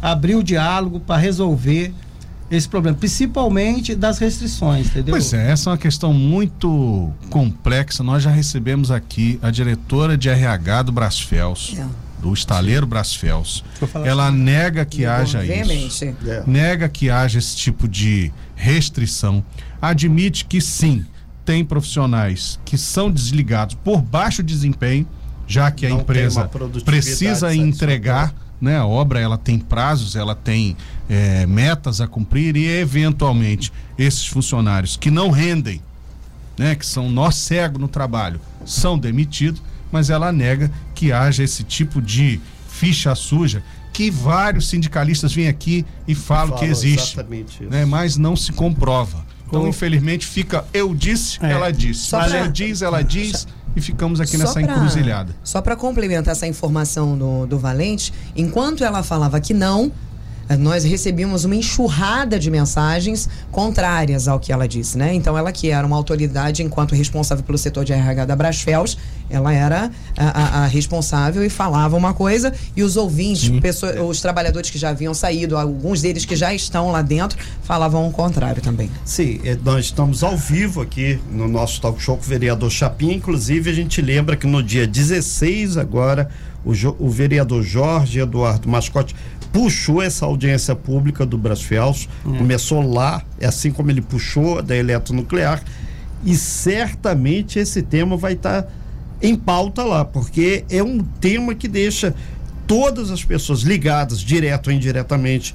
abrir 0.00 0.36
o 0.36 0.44
diálogo 0.44 1.00
para 1.00 1.16
resolver 1.20 1.92
esse 2.48 2.68
problema, 2.68 2.96
principalmente 2.96 3.94
das 3.96 4.18
restrições, 4.18 4.86
entendeu? 4.86 5.12
Pois 5.12 5.32
é, 5.32 5.50
essa 5.50 5.70
é 5.70 5.72
uma 5.72 5.78
questão 5.78 6.12
muito 6.14 7.10
complexa. 7.30 8.02
Nós 8.04 8.22
já 8.22 8.30
recebemos 8.30 8.92
aqui 8.92 9.40
a 9.42 9.50
diretora 9.50 10.16
de 10.16 10.28
RH 10.28 10.82
do 10.82 10.92
Brasfels, 10.92 11.74
É. 11.78 11.84
do 12.20 12.32
estaleiro 12.32 12.86
Brasfels. 12.86 13.64
Ela 14.04 14.30
nega 14.30 14.84
que 14.84 15.04
haja 15.04 15.44
isso. 15.44 16.04
É. 16.04 16.44
nega 16.46 16.88
que 16.88 17.10
haja 17.10 17.38
esse 17.40 17.56
tipo 17.56 17.88
de 17.88 18.30
restrição, 18.54 19.42
admite 19.80 20.44
que 20.44 20.60
sim, 20.60 21.04
tem 21.44 21.64
profissionais 21.64 22.58
que 22.64 22.78
são 22.78 23.10
desligados 23.10 23.74
por 23.74 24.00
baixo 24.00 24.42
desempenho, 24.42 25.06
já 25.46 25.70
que 25.70 25.86
a 25.86 25.88
Não 25.88 25.96
tem 25.96 26.02
empresa 26.02 26.50
precisa 26.84 27.54
entregar, 27.54 28.34
né? 28.60 28.78
A 28.78 28.86
obra 28.86 29.20
ela 29.20 29.36
tem 29.36 29.58
prazos, 29.58 30.14
ela 30.14 30.34
tem 30.34 30.76
eh, 31.08 31.46
metas 31.46 32.00
a 32.00 32.06
cumprir 32.06 32.56
e 32.56 32.66
eventualmente 32.66 33.72
esses 33.98 34.26
funcionários 34.26 34.96
que 34.96 35.10
não 35.10 35.30
rendem, 35.30 35.82
né? 36.56 36.74
Que 36.74 36.86
são 36.86 37.10
nó 37.10 37.30
cego 37.30 37.78
no 37.78 37.88
trabalho, 37.88 38.40
são 38.64 38.98
demitidos, 38.98 39.62
mas 39.90 40.10
ela 40.10 40.32
nega 40.32 40.70
que 40.94 41.12
haja 41.12 41.42
esse 41.42 41.64
tipo 41.64 42.00
de 42.00 42.40
ficha 42.68 43.14
suja 43.14 43.62
que 43.92 44.10
vários 44.10 44.68
sindicalistas 44.68 45.34
vêm 45.34 45.48
aqui 45.48 45.84
e 46.08 46.14
falam 46.14 46.54
que 46.54 46.60
Fala 46.60 46.70
existe 46.70 47.18
né, 47.68 47.84
mas 47.84 48.16
não 48.16 48.34
se 48.34 48.50
comprova. 48.52 49.24
Então, 49.52 49.64
Ô. 49.64 49.68
infelizmente, 49.68 50.26
fica 50.26 50.64
eu 50.72 50.94
disse, 50.94 51.38
É. 51.44 51.52
ela 51.52 51.70
disse. 51.70 52.06
Só 52.06 52.16
Mas 52.20 52.30
pra- 52.32 52.40
eu 52.40 52.50
diz, 52.50 52.80
ela 52.80 53.02
diz, 53.02 53.46
e 53.76 53.82
ficamos 53.82 54.18
aqui 54.18 54.32
Só 54.32 54.38
nessa 54.38 54.54
pra- 54.54 54.62
encruzilhada. 54.62 55.36
Só 55.44 55.60
para 55.60 55.76
complementar 55.76 56.32
essa 56.32 56.46
informação 56.46 57.18
do, 57.18 57.46
do 57.46 57.58
Valente, 57.58 58.14
enquanto 58.34 58.82
ela 58.82 59.02
falava 59.02 59.38
que 59.42 59.52
não, 59.52 59.92
nós 60.56 60.84
recebíamos 60.84 61.44
uma 61.44 61.54
enxurrada 61.56 62.38
de 62.38 62.50
mensagens 62.50 63.28
contrárias 63.50 64.26
ao 64.28 64.40
que 64.40 64.52
ela 64.52 64.66
disse, 64.66 64.96
né? 64.98 65.14
Então, 65.14 65.36
ela 65.36 65.52
que 65.52 65.70
era 65.70 65.86
uma 65.86 65.96
autoridade 65.96 66.62
enquanto 66.62 66.94
responsável 66.94 67.44
pelo 67.44 67.58
setor 67.58 67.84
de 67.84 67.92
RH 67.92 68.24
da 68.24 68.34
Brasfels, 68.36 68.96
ela 69.30 69.52
era 69.52 69.90
a, 70.16 70.26
a- 70.60 70.64
a 70.64 70.66
responsável 70.66 71.44
e 71.44 71.48
falava 71.50 71.96
uma 71.96 72.12
coisa, 72.12 72.52
e 72.76 72.82
os 72.82 72.96
ouvintes, 72.96 73.50
os 74.08 74.20
trabalhadores 74.20 74.68
que 74.70 74.78
já 74.78 74.90
haviam 74.90 75.14
saído, 75.14 75.56
alguns 75.56 76.02
deles 76.02 76.24
que 76.24 76.34
já 76.36 76.52
estão 76.52 76.90
lá 76.90 77.02
dentro, 77.02 77.38
falavam 77.62 78.06
o 78.08 78.12
contrário 78.12 78.60
também. 78.62 78.90
Sim, 79.04 79.40
eh, 79.44 79.56
nós 79.64 79.86
estamos 79.86 80.22
ao 80.22 80.36
vivo 80.36 80.80
aqui 80.80 81.18
no 81.30 81.48
nosso 81.48 81.80
talk 81.80 82.00
show 82.02 82.16
com 82.16 82.24
o 82.24 82.28
vereador 82.28 82.70
Chapim. 82.70 83.12
Inclusive, 83.12 83.70
a 83.70 83.72
gente 83.72 84.00
lembra 84.02 84.36
que 84.36 84.46
no 84.46 84.62
dia 84.62 84.86
16 84.86 85.76
agora, 85.76 86.28
o, 86.64 86.72
o 86.98 87.08
vereador 87.10 87.62
Jorge 87.62 88.20
Eduardo 88.20 88.68
Mascote 88.68 89.14
puxou 89.52 90.02
essa 90.02 90.24
audiência 90.24 90.74
pública 90.74 91.26
do 91.26 91.36
Brasfels. 91.36 92.08
Começou 92.38 92.80
lá, 92.80 93.22
é 93.38 93.46
assim 93.46 93.70
como 93.70 93.90
ele 93.90 94.00
puxou 94.00 94.62
da 94.62 94.74
eletronuclear. 94.74 95.62
E 96.24 96.34
certamente 96.36 97.58
esse 97.58 97.82
tema 97.82 98.16
vai 98.16 98.32
estar 98.32 98.66
em 99.20 99.36
pauta 99.36 99.84
lá, 99.84 100.04
porque 100.04 100.64
é 100.70 100.82
um 100.82 100.98
tema 100.98 101.54
que 101.54 101.68
deixa 101.68 102.14
todas 102.66 103.10
as 103.10 103.24
pessoas 103.24 103.60
ligadas, 103.60 104.20
direto 104.20 104.68
ou 104.68 104.72
indiretamente, 104.72 105.54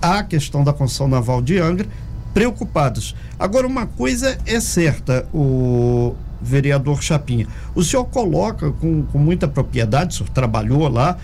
a 0.00 0.22
questão 0.22 0.64
da 0.64 0.72
construção 0.72 1.08
naval 1.08 1.42
de 1.42 1.58
Angra 1.58 1.86
preocupados. 2.32 3.14
Agora, 3.38 3.66
uma 3.66 3.86
coisa 3.86 4.38
é 4.46 4.60
certa, 4.60 5.26
o 5.34 6.14
vereador 6.40 7.02
Chapinha. 7.02 7.46
O 7.74 7.82
senhor 7.82 8.04
coloca 8.04 8.70
com, 8.72 9.02
com 9.02 9.18
muita 9.18 9.48
propriedade, 9.48 10.14
o 10.14 10.18
senhor 10.18 10.30
trabalhou 10.30 10.88
lá, 10.88 11.18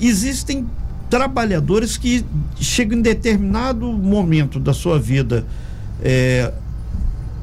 existem 0.00 0.66
trabalhadores 1.10 1.96
que 1.96 2.24
chegam 2.60 2.98
em 2.98 3.02
determinado 3.02 3.86
momento 3.92 4.58
da 4.60 4.72
sua 4.74 4.98
vida 4.98 5.46
é, 6.02 6.52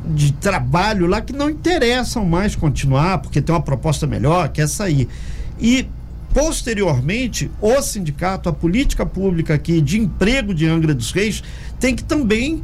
de 0.07 0.31
trabalho 0.33 1.07
lá 1.07 1.21
que 1.21 1.33
não 1.33 1.49
interessam 1.49 2.25
mais 2.25 2.55
continuar, 2.55 3.19
porque 3.19 3.41
tem 3.41 3.53
uma 3.53 3.61
proposta 3.61 4.05
melhor, 4.05 4.49
quer 4.49 4.67
sair. 4.67 5.07
E 5.59 5.87
posteriormente, 6.33 7.49
o 7.61 7.81
sindicato, 7.81 8.49
a 8.49 8.53
política 8.53 9.05
pública 9.05 9.53
aqui 9.53 9.81
de 9.81 9.99
emprego 9.99 10.53
de 10.53 10.67
Angra 10.67 10.93
dos 10.93 11.11
Reis 11.11 11.41
tem 11.79 11.95
que 11.95 12.03
também 12.03 12.61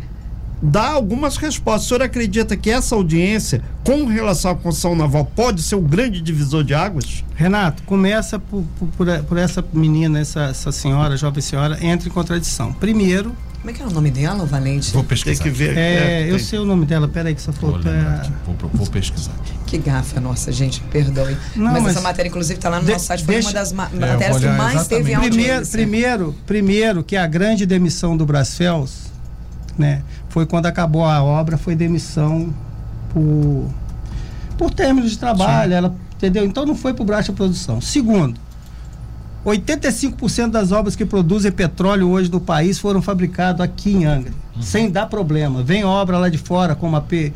dar 0.61 0.91
algumas 0.91 1.37
respostas. 1.37 1.85
O 1.85 1.87
senhor 1.89 2.01
acredita 2.03 2.55
que 2.55 2.69
essa 2.69 2.93
audiência, 2.95 3.61
com 3.83 4.05
relação 4.05 4.51
à 4.51 4.55
construção 4.55 4.95
naval, 4.95 5.25
pode 5.25 5.61
ser 5.63 5.75
um 5.75 5.81
grande 5.83 6.21
divisor 6.21 6.63
de 6.63 6.73
águas? 6.73 7.23
Renato, 7.35 7.81
começa 7.83 8.37
por, 8.39 8.63
por- 8.97 9.23
por- 9.23 9.37
essa 9.37 9.63
menina, 9.73 10.19
essa, 10.19 10.41
essa 10.45 10.71
senhora, 10.71 11.17
jovem 11.17 11.41
senhora, 11.41 11.77
entra 11.83 12.07
em 12.07 12.11
contradição. 12.11 12.71
Primeiro, 12.73 13.35
Como 13.59 13.69
é 13.69 13.73
que 13.73 13.81
era 13.81 13.89
o 13.91 13.93
nome 13.93 14.09
dela, 14.11 14.43
o 14.43 14.45
Valente? 14.47 14.91
Vou 14.91 15.03
Tem 15.03 15.09
pesquisar. 15.09 15.43
que 15.43 15.49
ver. 15.51 15.77
é, 15.77 16.25
eu 16.27 16.35
tem- 16.37 16.39
sei 16.45 16.57
o 16.59 16.65
nome 16.65 16.85
dela, 16.85 17.07
peraí 17.07 17.35
que 17.35 17.41
você 17.41 17.51
Vou, 17.51 17.79
falou. 17.79 17.93
é, 17.95 18.15
aqui, 18.15 18.31
vou, 18.45 18.69
vou 18.73 18.87
pesquisar. 18.87 19.31
Que 19.67 19.77
gafe 19.77 20.17
a 20.17 20.21
nossa, 20.21 20.51
gente, 20.51 20.81
perdoe. 20.91 21.37
Não, 21.55 21.71
mas, 21.71 21.83
mas- 21.83 21.91
essa 21.93 22.01
matéria, 22.01 22.27
inclusive, 22.29 22.57
está 22.57 22.69
lá 22.69 22.79
no 22.79 22.85
De- 22.85 22.91
nosso 22.91 23.05
site. 23.05 23.23
Foi 23.23 23.35
deixa- 23.35 23.49
uma 23.49 23.53
das 23.53 23.71
ma- 23.71 23.89
É, 23.91 23.95
eu 23.95 23.99
matérias 23.99 24.29
vou 24.29 24.39
que 24.51 24.57
mais 24.57 24.87
teve 24.87 25.11
exatamente. 25.11 25.29
Primeiro, 25.29 25.53
audiência. 25.53 25.71
primeiro, 25.77 26.35
primeiro 26.45 27.03
que 27.03 27.15
a 27.15 27.25
grande 27.27 27.65
demissão 27.67 28.17
do 28.17 28.25
Brasfels, 28.25 29.11
né, 29.77 30.01
foi 30.31 30.45
quando 30.45 30.65
acabou 30.65 31.03
a 31.03 31.21
obra, 31.21 31.57
foi 31.57 31.75
demissão 31.75 32.53
por, 33.13 33.67
por 34.57 34.71
término 34.73 35.07
de 35.07 35.17
trabalho, 35.17 35.73
ela, 35.73 35.95
entendeu? 36.15 36.45
Então 36.45 36.65
não 36.65 36.73
foi 36.73 36.93
por 36.93 37.05
baixa 37.05 37.33
produção. 37.33 37.81
Segundo, 37.81 38.39
85% 39.45 40.49
das 40.49 40.71
obras 40.71 40.95
que 40.95 41.05
produzem 41.05 41.51
petróleo 41.51 42.09
hoje 42.09 42.29
do 42.29 42.39
país 42.39 42.79
foram 42.79 43.01
fabricadas 43.01 43.59
aqui 43.59 43.91
em 43.91 44.05
Angra, 44.05 44.31
sem 44.61 44.89
dar 44.89 45.07
problema. 45.07 45.61
Vem 45.63 45.83
obra 45.83 46.17
lá 46.17 46.29
de 46.29 46.37
fora, 46.37 46.75
como 46.75 46.95
a 46.95 47.01
P 47.01 47.33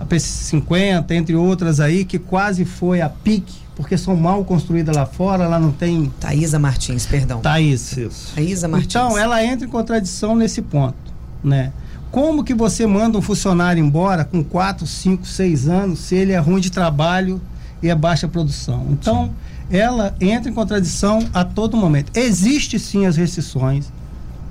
a 0.00 0.04
P50, 0.04 1.10
entre 1.10 1.34
outras 1.34 1.80
aí, 1.80 2.04
que 2.04 2.20
quase 2.20 2.64
foi 2.64 3.00
a 3.00 3.08
pique, 3.08 3.58
porque 3.74 3.98
são 3.98 4.16
mal 4.16 4.44
construídas 4.44 4.94
lá 4.94 5.04
fora, 5.06 5.48
lá 5.48 5.58
não 5.58 5.72
tem 5.72 6.12
Thaisa 6.20 6.56
Martins, 6.56 7.04
perdão. 7.04 7.40
Thaís. 7.40 7.96
Isso. 7.96 8.32
Thaisa 8.34 8.68
Martins. 8.68 8.94
Então, 8.94 9.18
ela 9.18 9.44
entra 9.44 9.66
em 9.66 9.70
contradição 9.70 10.36
nesse 10.36 10.62
ponto, 10.62 10.94
né? 11.42 11.72
Como 12.10 12.42
que 12.42 12.54
você 12.54 12.86
manda 12.86 13.18
um 13.18 13.22
funcionário 13.22 13.82
embora 13.84 14.24
com 14.24 14.42
4, 14.42 14.86
5, 14.86 15.26
6 15.26 15.68
anos 15.68 15.98
se 16.00 16.14
ele 16.14 16.32
é 16.32 16.38
ruim 16.38 16.60
de 16.60 16.70
trabalho 16.70 17.40
e 17.82 17.88
é 17.88 17.94
baixa 17.94 18.26
produção? 18.26 18.86
Então, 18.90 19.30
ela 19.70 20.14
entra 20.20 20.50
em 20.50 20.54
contradição 20.54 21.28
a 21.34 21.44
todo 21.44 21.76
momento. 21.76 22.10
Existe 22.16 22.78
sim 22.78 23.04
as 23.04 23.16
restrições, 23.16 23.92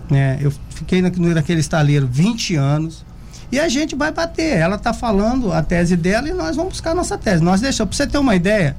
né? 0.10 0.38
Eu 0.40 0.54
fiquei 0.70 1.02
na- 1.02 1.10
naquele 1.34 1.60
estaleiro 1.60 2.08
20 2.10 2.56
anos, 2.56 3.06
E 3.50 3.58
a 3.62 3.70
gente 3.70 3.96
vai 3.96 4.12
bater. 4.12 4.58
Ela 4.58 4.76
está 4.76 4.92
falando 4.94 5.54
a 5.54 5.64
tese 5.64 5.96
dela 5.96 6.28
e 6.28 6.34
nós 6.34 6.58
vamos 6.58 6.74
buscar 6.74 6.92
a 6.92 6.94
nossa 6.96 7.18
tese. 7.18 7.42
Nós 7.42 7.62
deixamos, 7.62 7.96
para 7.96 8.06
você 8.06 8.12
ter 8.12 8.18
uma 8.18 8.36
ideia, 8.36 8.76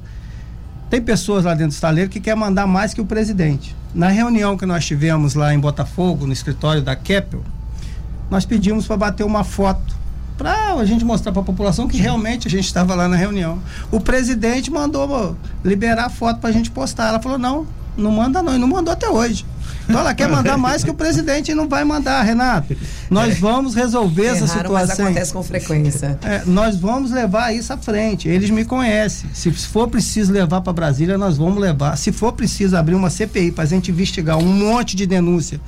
tem 0.91 1.01
pessoas 1.01 1.43
lá 1.45 1.53
dentro 1.55 1.69
do 1.69 1.73
estaleiro 1.73 2.07
que 2.07 2.19
quer 2.19 2.35
mandar 2.35 2.67
mais 2.67 2.93
que 2.93 3.01
o 3.01 3.05
presidente. 3.05 3.75
Na 3.95 4.09
reunião 4.09 4.55
que 4.55 4.67
nós 4.67 4.85
tivemos 4.85 5.33
lá 5.33 5.51
em 5.55 5.59
Botafogo, 5.59 6.27
no 6.27 6.33
escritório 6.33 6.83
da 6.83 6.95
Keppel, 6.95 7.41
nós 8.29 8.45
pedimos 8.45 8.85
para 8.85 8.97
bater 8.97 9.23
uma 9.25 9.43
foto 9.43 9.99
para 10.39 10.73
a 10.73 10.85
gente 10.85 11.03
mostrar 11.03 11.33
para 11.33 11.41
a 11.41 11.45
população 11.45 11.85
que 11.85 11.97
realmente 11.97 12.47
a 12.47 12.51
gente 12.51 12.63
estava 12.63 12.95
lá 12.95 13.09
na 13.09 13.17
reunião. 13.17 13.59
O 13.91 13.99
presidente 13.99 14.71
mandou 14.71 15.35
liberar 15.65 16.05
a 16.05 16.09
foto 16.09 16.39
para 16.39 16.49
a 16.49 16.53
gente 16.53 16.71
postar. 16.71 17.09
Ela 17.09 17.21
falou: 17.21 17.37
não, 17.37 17.67
não 17.97 18.11
manda 18.11 18.41
não, 18.41 18.55
e 18.55 18.57
não 18.57 18.67
mandou 18.67 18.93
até 18.93 19.09
hoje. 19.09 19.45
Então 19.83 19.99
ela 19.99 20.13
quer 20.13 20.29
mandar 20.29 20.55
mais 20.57 20.81
que 20.81 20.89
o 20.89 20.93
presidente 20.93 21.53
não 21.53 21.67
vai 21.67 21.83
mandar, 21.83 22.21
Renato. 22.21 22.73
Nós 23.09 23.35
é. 23.35 23.39
vamos 23.39 23.75
resolver 23.75 24.27
é 24.27 24.27
essa 24.27 24.45
raro, 24.45 24.59
situação. 24.59 24.71
Mas 24.71 24.99
acontece 24.99 25.33
com 25.33 25.43
frequência. 25.43 26.17
É, 26.23 26.43
nós 26.45 26.77
vamos 26.77 27.11
levar 27.11 27.53
isso 27.53 27.73
à 27.73 27.77
frente. 27.77 28.29
Eles 28.29 28.49
me 28.49 28.63
conhecem. 28.63 29.29
Se 29.33 29.51
for 29.51 29.89
preciso 29.89 30.31
levar 30.31 30.61
para 30.61 30.71
Brasília, 30.71 31.17
nós 31.17 31.37
vamos 31.37 31.57
levar. 31.57 31.97
Se 31.97 32.13
for 32.13 32.31
preciso 32.31 32.77
abrir 32.77 32.95
uma 32.95 33.09
CPI 33.09 33.51
para 33.51 33.65
a 33.65 33.67
gente 33.67 33.91
investigar 33.91 34.37
um 34.37 34.45
monte 34.45 34.95
de 34.95 35.05
denúncia 35.05 35.59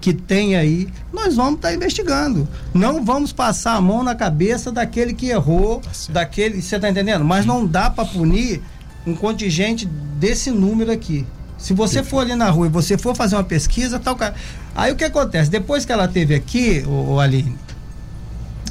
que 0.00 0.12
tem 0.12 0.56
aí, 0.56 0.88
nós 1.12 1.36
vamos 1.36 1.56
estar 1.56 1.68
tá 1.68 1.74
investigando. 1.74 2.48
Não 2.72 3.04
vamos 3.04 3.32
passar 3.32 3.74
a 3.74 3.80
mão 3.80 4.02
na 4.02 4.14
cabeça 4.14 4.70
daquele 4.70 5.12
que 5.12 5.28
errou, 5.28 5.80
tá 5.80 5.90
daquele. 6.10 6.62
Você 6.62 6.76
está 6.76 6.88
entendendo? 6.88 7.24
Mas 7.24 7.44
não 7.44 7.66
dá 7.66 7.90
para 7.90 8.04
punir 8.04 8.62
um 9.06 9.14
contingente 9.14 9.86
desse 9.86 10.50
número 10.50 10.92
aqui. 10.92 11.26
Se 11.56 11.74
você 11.74 12.04
for 12.04 12.20
ali 12.20 12.36
na 12.36 12.48
rua 12.50 12.66
e 12.66 12.70
você 12.70 12.96
for 12.96 13.16
fazer 13.16 13.34
uma 13.34 13.44
pesquisa, 13.44 13.98
tal 13.98 14.14
cara. 14.14 14.34
Aí 14.76 14.92
o 14.92 14.96
que 14.96 15.04
acontece? 15.04 15.50
Depois 15.50 15.84
que 15.84 15.90
ela 15.90 16.06
teve 16.06 16.34
aqui, 16.34 16.84
o, 16.86 17.14
o 17.14 17.20
Aline, 17.20 17.56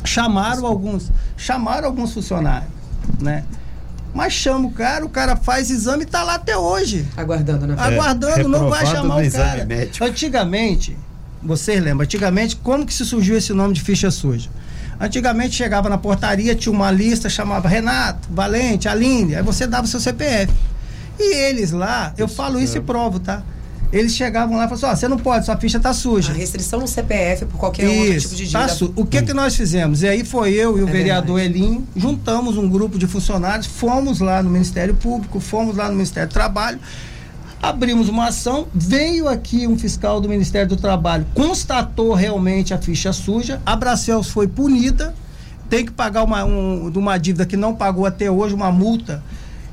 chamaram 0.06 0.66
alguns, 0.66 1.12
chamaram 1.36 1.88
alguns 1.88 2.14
funcionários, 2.14 2.70
né? 3.20 3.44
Mas 4.14 4.34
chama 4.34 4.68
o 4.68 4.72
cara, 4.72 5.06
o 5.06 5.10
cara 5.10 5.36
faz 5.36 5.70
exame 5.70 6.04
e 6.04 6.06
tá 6.06 6.24
lá 6.24 6.36
até 6.36 6.58
hoje. 6.58 7.06
Aguardando, 7.16 7.68
né? 7.68 7.76
Aguardando, 7.78 8.40
é, 8.40 8.44
não 8.44 8.70
vai 8.70 8.86
chamar 8.86 9.22
o 9.22 9.32
cara. 9.32 9.66
Médico. 9.66 10.06
Antigamente, 10.06 10.98
vocês 11.48 11.82
lembram, 11.82 12.04
antigamente, 12.04 12.56
como 12.58 12.86
que 12.86 12.94
se 12.94 13.06
surgiu 13.06 13.38
esse 13.38 13.54
nome 13.54 13.74
de 13.74 13.82
ficha 13.82 14.12
suja? 14.12 14.50
Antigamente 15.00 15.56
chegava 15.56 15.90
na 15.90 15.98
portaria, 15.98 16.56
tinha 16.56 16.74
uma 16.74 16.92
lista, 16.92 17.30
chamava 17.30 17.70
Renato, 17.70 18.28
Valente, 18.32 18.88
Aline, 18.88 19.36
aí 19.36 19.44
você 19.44 19.66
dava 19.66 19.88
seu 19.88 20.00
CPF. 20.00 20.52
E 21.20 21.36
eles 21.36 21.72
lá, 21.72 22.14
eu 22.18 22.28
falo 22.28 22.60
isso 22.60 22.78
e 22.78 22.82
provo, 22.82 23.20
tá? 23.20 23.44
Eles 23.92 24.14
chegavam 24.14 24.58
lá 24.58 24.66
e 24.66 24.68
falavam 24.68 24.90
assim, 24.90 24.96
ó, 24.96 25.00
você 25.00 25.08
não 25.08 25.18
pode, 25.18 25.46
sua 25.46 25.56
ficha 25.56 25.80
tá 25.80 25.94
suja. 25.94 26.32
A 26.32 26.36
restrição 26.36 26.80
no 26.80 26.88
CPF 26.88 27.46
por 27.46 27.58
qualquer 27.58 27.86
isso, 27.86 28.02
outro 28.02 28.20
tipo 28.20 28.36
de 28.36 28.44
dívida. 28.48 28.60
Tá 28.60 28.68
su 28.68 28.94
o 28.96 29.06
que 29.06 29.20
hum. 29.20 29.26
que 29.26 29.34
nós 29.34 29.56
fizemos? 29.56 30.02
E 30.02 30.08
aí 30.08 30.26
foi 30.26 30.54
eu 30.54 30.78
e 30.78 30.82
o 30.84 30.88
é 30.88 30.92
vereador 30.92 31.38
verdade. 31.38 31.60
Elinho, 31.60 31.88
juntamos 31.96 32.58
um 32.58 32.68
grupo 32.68 33.00
de 33.00 33.08
funcionários, 33.08 33.66
fomos 33.66 34.20
lá 34.20 34.44
no 34.44 34.50
Ministério 34.50 34.94
Público, 34.94 35.40
fomos 35.40 35.78
lá 35.78 35.88
no 35.88 35.94
Ministério 35.94 36.28
do 36.28 36.34
Trabalho, 36.34 36.80
abrimos 37.62 38.10
uma 38.10 38.28
ação, 38.28 38.68
veio 38.74 39.28
aqui 39.28 39.68
um 39.68 39.78
fiscal 39.78 40.22
do 40.22 40.30
Ministério 40.30 40.70
do 40.70 40.78
Trabalho, 40.78 41.26
constatou 41.34 42.14
realmente 42.14 42.74
a 42.74 42.78
ficha 42.78 43.12
suja, 43.12 43.62
a 43.66 43.76
Bracels 43.76 44.30
foi 44.30 44.48
punida, 44.48 45.14
tem 45.70 45.86
que 45.86 45.92
pagar 45.92 46.24
uma, 46.24 46.46
um, 46.46 46.92
uma 46.96 47.18
dívida 47.18 47.46
que 47.46 47.58
não 47.58 47.76
pagou 47.76 48.06
até 48.06 48.30
hoje, 48.32 48.54
uma 48.54 48.72
multa 48.72 49.24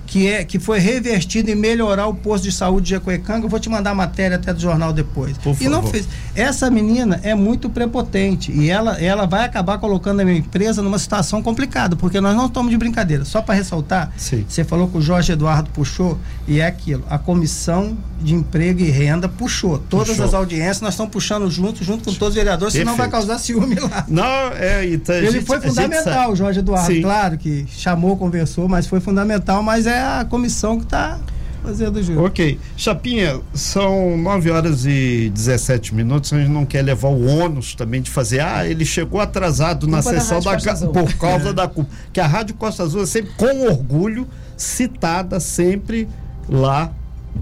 que, 0.06 0.28
é, 0.28 0.44
que 0.44 0.58
foi 0.58 0.78
revertido 0.78 1.50
em 1.50 1.54
melhorar 1.54 2.06
o 2.06 2.14
posto 2.14 2.44
de 2.44 2.52
saúde 2.52 2.86
de 2.86 2.90
Jacuecanga. 2.90 3.46
Eu 3.46 3.48
vou 3.48 3.60
te 3.60 3.68
mandar 3.68 3.90
a 3.90 3.94
matéria 3.94 4.36
até 4.36 4.52
do 4.52 4.60
jornal 4.60 4.92
depois. 4.92 5.36
Por 5.38 5.56
e 5.60 5.68
não 5.68 5.82
fez. 5.82 6.08
Essa 6.34 6.70
menina 6.70 7.20
é 7.22 7.34
muito 7.34 7.70
prepotente 7.70 8.52
e 8.52 8.70
ela, 8.70 9.00
ela 9.00 9.26
vai 9.26 9.44
acabar 9.44 9.78
colocando 9.78 10.20
a 10.20 10.24
minha 10.24 10.38
empresa 10.38 10.82
numa 10.82 10.98
situação 10.98 11.42
complicada, 11.42 11.96
porque 11.96 12.20
nós 12.20 12.36
não 12.36 12.46
estamos 12.46 12.70
de 12.70 12.76
brincadeira. 12.76 13.24
Só 13.24 13.40
para 13.40 13.54
ressaltar, 13.54 14.12
Sim. 14.16 14.44
você 14.48 14.64
falou 14.64 14.88
que 14.88 14.98
o 14.98 15.00
Jorge 15.00 15.32
Eduardo 15.32 15.70
puxou 15.70 16.18
e 16.46 16.60
é 16.60 16.66
aquilo. 16.66 17.04
A 17.08 17.18
comissão 17.18 17.96
de 18.20 18.34
emprego 18.34 18.80
e 18.80 18.90
renda 18.90 19.28
puxou. 19.28 19.78
Todas 19.78 20.08
puxou. 20.08 20.24
as 20.24 20.34
audiências 20.34 20.80
nós 20.80 20.94
estamos 20.94 21.12
puxando 21.12 21.50
junto, 21.50 21.84
junto 21.84 22.04
com 22.04 22.12
todos 22.14 22.28
os 22.28 22.34
vereadores, 22.34 22.74
Perfeito. 22.74 22.90
senão 22.90 22.96
vai 22.96 23.08
causar 23.08 23.38
ciúme 23.38 23.76
lá. 23.76 24.04
Não, 24.08 24.52
é, 24.52 24.86
então, 24.86 25.14
Ele 25.14 25.30
gente, 25.30 25.46
foi 25.46 25.60
fundamental, 25.60 26.32
o 26.32 26.36
Jorge 26.36 26.60
Eduardo, 26.60 26.92
Sim. 26.92 27.02
claro, 27.02 27.38
que 27.38 27.66
chamou, 27.68 28.16
conversou, 28.16 28.68
mas 28.68 28.86
foi 28.86 29.00
fundamental, 29.00 29.62
mas 29.62 29.86
é 29.86 29.93
a 30.00 30.24
comissão 30.24 30.78
que 30.78 30.84
está 30.84 31.18
fazendo 31.64 31.98
o 31.98 32.24
Ok. 32.24 32.58
Chapinha, 32.76 33.40
são 33.54 34.18
9 34.18 34.50
horas 34.50 34.84
e 34.84 35.30
17 35.34 35.94
minutos. 35.94 36.32
A 36.32 36.38
gente 36.38 36.50
não 36.50 36.66
quer 36.66 36.82
levar 36.82 37.08
o 37.08 37.26
ônus 37.26 37.74
também 37.74 38.02
de 38.02 38.10
fazer. 38.10 38.40
Ah, 38.40 38.66
ele 38.66 38.84
chegou 38.84 39.20
atrasado 39.20 39.86
na 39.86 40.02
sessão 40.02 40.40
da, 40.40 40.56
da 40.56 40.86
por 40.88 41.14
causa 41.14 41.48
é. 41.48 41.52
da 41.52 41.66
culpa. 41.66 41.90
Que 42.12 42.20
a 42.20 42.26
Rádio 42.26 42.54
Costa 42.56 42.82
Azul 42.82 43.02
é 43.02 43.06
sempre 43.06 43.32
com 43.32 43.66
orgulho 43.66 44.28
citada 44.56 45.40
sempre 45.40 46.06
lá 46.48 46.92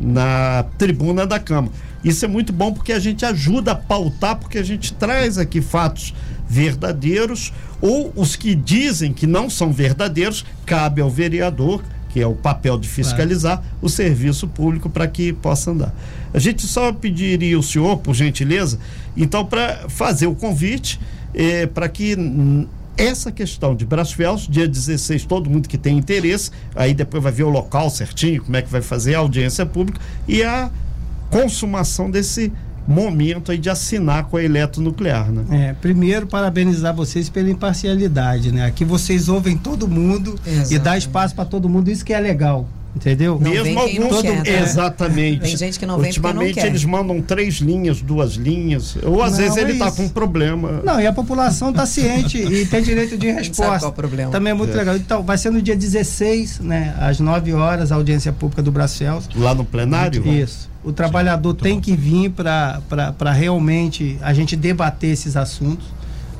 na 0.00 0.64
tribuna 0.78 1.26
da 1.26 1.40
Câmara. 1.40 1.74
Isso 2.04 2.24
é 2.24 2.28
muito 2.28 2.52
bom 2.52 2.72
porque 2.72 2.92
a 2.92 2.98
gente 2.98 3.24
ajuda 3.24 3.72
a 3.72 3.76
pautar, 3.76 4.36
porque 4.36 4.58
a 4.58 4.62
gente 4.62 4.92
traz 4.94 5.38
aqui 5.38 5.60
fatos 5.60 6.14
verdadeiros 6.48 7.52
ou 7.80 8.12
os 8.14 8.36
que 8.36 8.54
dizem 8.54 9.12
que 9.12 9.26
não 9.26 9.50
são 9.50 9.72
verdadeiros, 9.72 10.44
cabe 10.64 11.00
ao 11.00 11.10
vereador 11.10 11.82
que 12.12 12.20
é 12.20 12.26
o 12.26 12.34
papel 12.34 12.78
de 12.78 12.88
fiscalizar 12.88 13.58
claro. 13.58 13.72
o 13.80 13.88
serviço 13.88 14.46
público 14.46 14.90
para 14.90 15.06
que 15.06 15.32
possa 15.32 15.70
andar. 15.70 15.94
A 16.32 16.38
gente 16.38 16.66
só 16.66 16.92
pediria 16.92 17.58
o 17.58 17.62
senhor, 17.62 17.98
por 17.98 18.14
gentileza, 18.14 18.78
então, 19.16 19.44
para 19.44 19.88
fazer 19.88 20.26
o 20.26 20.34
convite 20.34 21.00
eh, 21.34 21.66
para 21.66 21.88
que 21.88 22.16
essa 22.96 23.32
questão 23.32 23.74
de 23.74 23.86
Brasfels, 23.86 24.46
dia 24.48 24.68
16, 24.68 25.24
todo 25.24 25.48
mundo 25.48 25.68
que 25.68 25.78
tem 25.78 25.96
interesse, 25.96 26.50
aí 26.74 26.92
depois 26.92 27.22
vai 27.22 27.32
ver 27.32 27.44
o 27.44 27.48
local 27.48 27.88
certinho, 27.90 28.42
como 28.42 28.56
é 28.56 28.62
que 28.62 28.70
vai 28.70 28.82
fazer 28.82 29.14
a 29.14 29.18
audiência 29.18 29.64
pública 29.64 30.00
e 30.28 30.42
a 30.42 30.70
consumação 31.30 32.10
desse 32.10 32.52
momento 32.86 33.52
aí 33.52 33.58
de 33.58 33.70
assinar 33.70 34.24
com 34.24 34.36
a 34.36 34.42
eletronuclear, 34.42 35.30
né? 35.30 35.68
É, 35.68 35.72
primeiro 35.74 36.26
parabenizar 36.26 36.94
vocês 36.94 37.28
pela 37.28 37.50
imparcialidade, 37.50 38.52
né? 38.52 38.66
Aqui 38.66 38.84
vocês 38.84 39.28
ouvem 39.28 39.56
todo 39.56 39.88
mundo 39.88 40.38
Exato. 40.46 40.74
e 40.74 40.78
dá 40.78 40.96
espaço 40.96 41.34
para 41.34 41.44
todo 41.44 41.68
mundo, 41.68 41.90
isso 41.90 42.04
que 42.04 42.12
é 42.12 42.20
legal. 42.20 42.68
Entendeu? 42.94 43.38
Não 43.40 43.50
Mesmo 43.50 43.80
alguns. 43.80 44.08
Todo, 44.08 44.42
quer, 44.42 44.62
exatamente. 44.62 45.40
Tem 45.40 45.56
gente 45.56 45.78
que 45.78 45.86
não 45.86 45.98
vem 45.98 46.08
Ultimamente 46.08 46.58
não 46.58 46.66
eles 46.66 46.84
mandam 46.84 47.22
três 47.22 47.54
linhas, 47.54 48.02
duas 48.02 48.32
linhas. 48.32 48.96
Ou 49.02 49.22
às 49.22 49.32
não, 49.32 49.38
vezes 49.38 49.56
ele 49.56 49.72
está 49.72 49.86
é 49.86 49.90
com 49.90 50.02
um 50.02 50.08
problema. 50.10 50.82
Não, 50.84 51.00
e 51.00 51.06
a 51.06 51.12
população 51.12 51.70
está 51.70 51.86
ciente 51.86 52.36
e 52.36 52.66
tem 52.66 52.82
direito 52.82 53.16
de 53.16 53.30
resposta. 53.32 53.78
Qual 53.78 53.90
o 53.92 53.94
problema. 53.94 54.30
Também 54.30 54.50
é 54.50 54.54
muito 54.54 54.74
é. 54.74 54.76
legal. 54.76 54.96
Então, 54.96 55.22
vai 55.22 55.38
ser 55.38 55.50
no 55.50 55.62
dia 55.62 55.74
16, 55.74 56.60
né? 56.60 56.94
Às 56.98 57.18
9 57.18 57.54
horas, 57.54 57.90
a 57.90 57.94
audiência 57.94 58.30
pública 58.30 58.62
do 58.62 58.70
Bracels. 58.70 59.26
Lá 59.34 59.54
no 59.54 59.64
plenário? 59.64 60.26
Isso. 60.28 60.70
O 60.84 60.92
trabalhador 60.92 61.52
Sim, 61.52 61.62
tem 61.62 61.80
que 61.80 61.94
vir 61.94 62.30
para 62.30 63.32
realmente 63.32 64.18
a 64.20 64.32
gente 64.34 64.56
debater 64.56 65.10
esses 65.10 65.36
assuntos. 65.36 65.86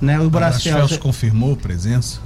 Né? 0.01 0.19
O 0.19 0.29
Bracels 0.29 0.97
confirmou 0.97 1.57
presença? 1.57 2.19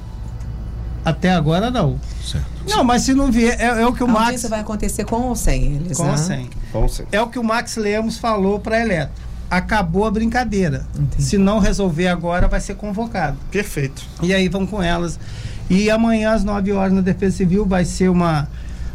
Até 1.05 1.31
agora 1.31 1.70
não. 1.70 2.00
Certo. 2.24 2.46
Não, 2.68 2.83
mas 2.83 3.02
se 3.02 3.14
não 3.14 3.31
vier, 3.31 3.61
é, 3.61 3.83
é 3.83 3.87
o 3.87 3.92
que 3.92 4.02
o 4.02 4.07
a 4.07 4.11
Max. 4.11 4.42
vai 4.48 4.61
acontecer 4.61 5.05
com 5.05 5.22
ou 5.22 5.37
sem 5.37 5.76
eles? 5.76 5.96
Com 5.96 6.11
ou 6.11 6.16
sem. 6.16 6.50
Com 6.72 6.88
sem. 6.88 7.07
É 7.12 7.20
o 7.20 7.29
que 7.29 7.38
o 7.38 7.44
Max 7.44 7.76
Lemos 7.76 8.18
falou 8.18 8.59
para 8.59 8.76
a 8.76 8.81
Eletro. 8.81 9.14
Acabou 9.48 10.05
a 10.05 10.11
brincadeira. 10.11 10.85
Entendi. 10.98 11.22
Se 11.22 11.38
não 11.38 11.61
resolver 11.61 12.09
agora, 12.09 12.48
vai 12.48 12.59
ser 12.61 12.74
convocado. 12.74 13.37
Perfeito. 13.52 14.02
E 14.20 14.35
aí 14.35 14.48
vão 14.48 14.66
com 14.66 14.83
elas. 14.83 15.20
E 15.70 15.88
amanhã, 15.90 16.33
às 16.33 16.42
9 16.42 16.72
horas, 16.72 16.92
na 16.92 17.02
Defesa 17.02 17.37
Civil, 17.37 17.64
vai 17.64 17.85
ser 17.85 18.09
uma, 18.09 18.48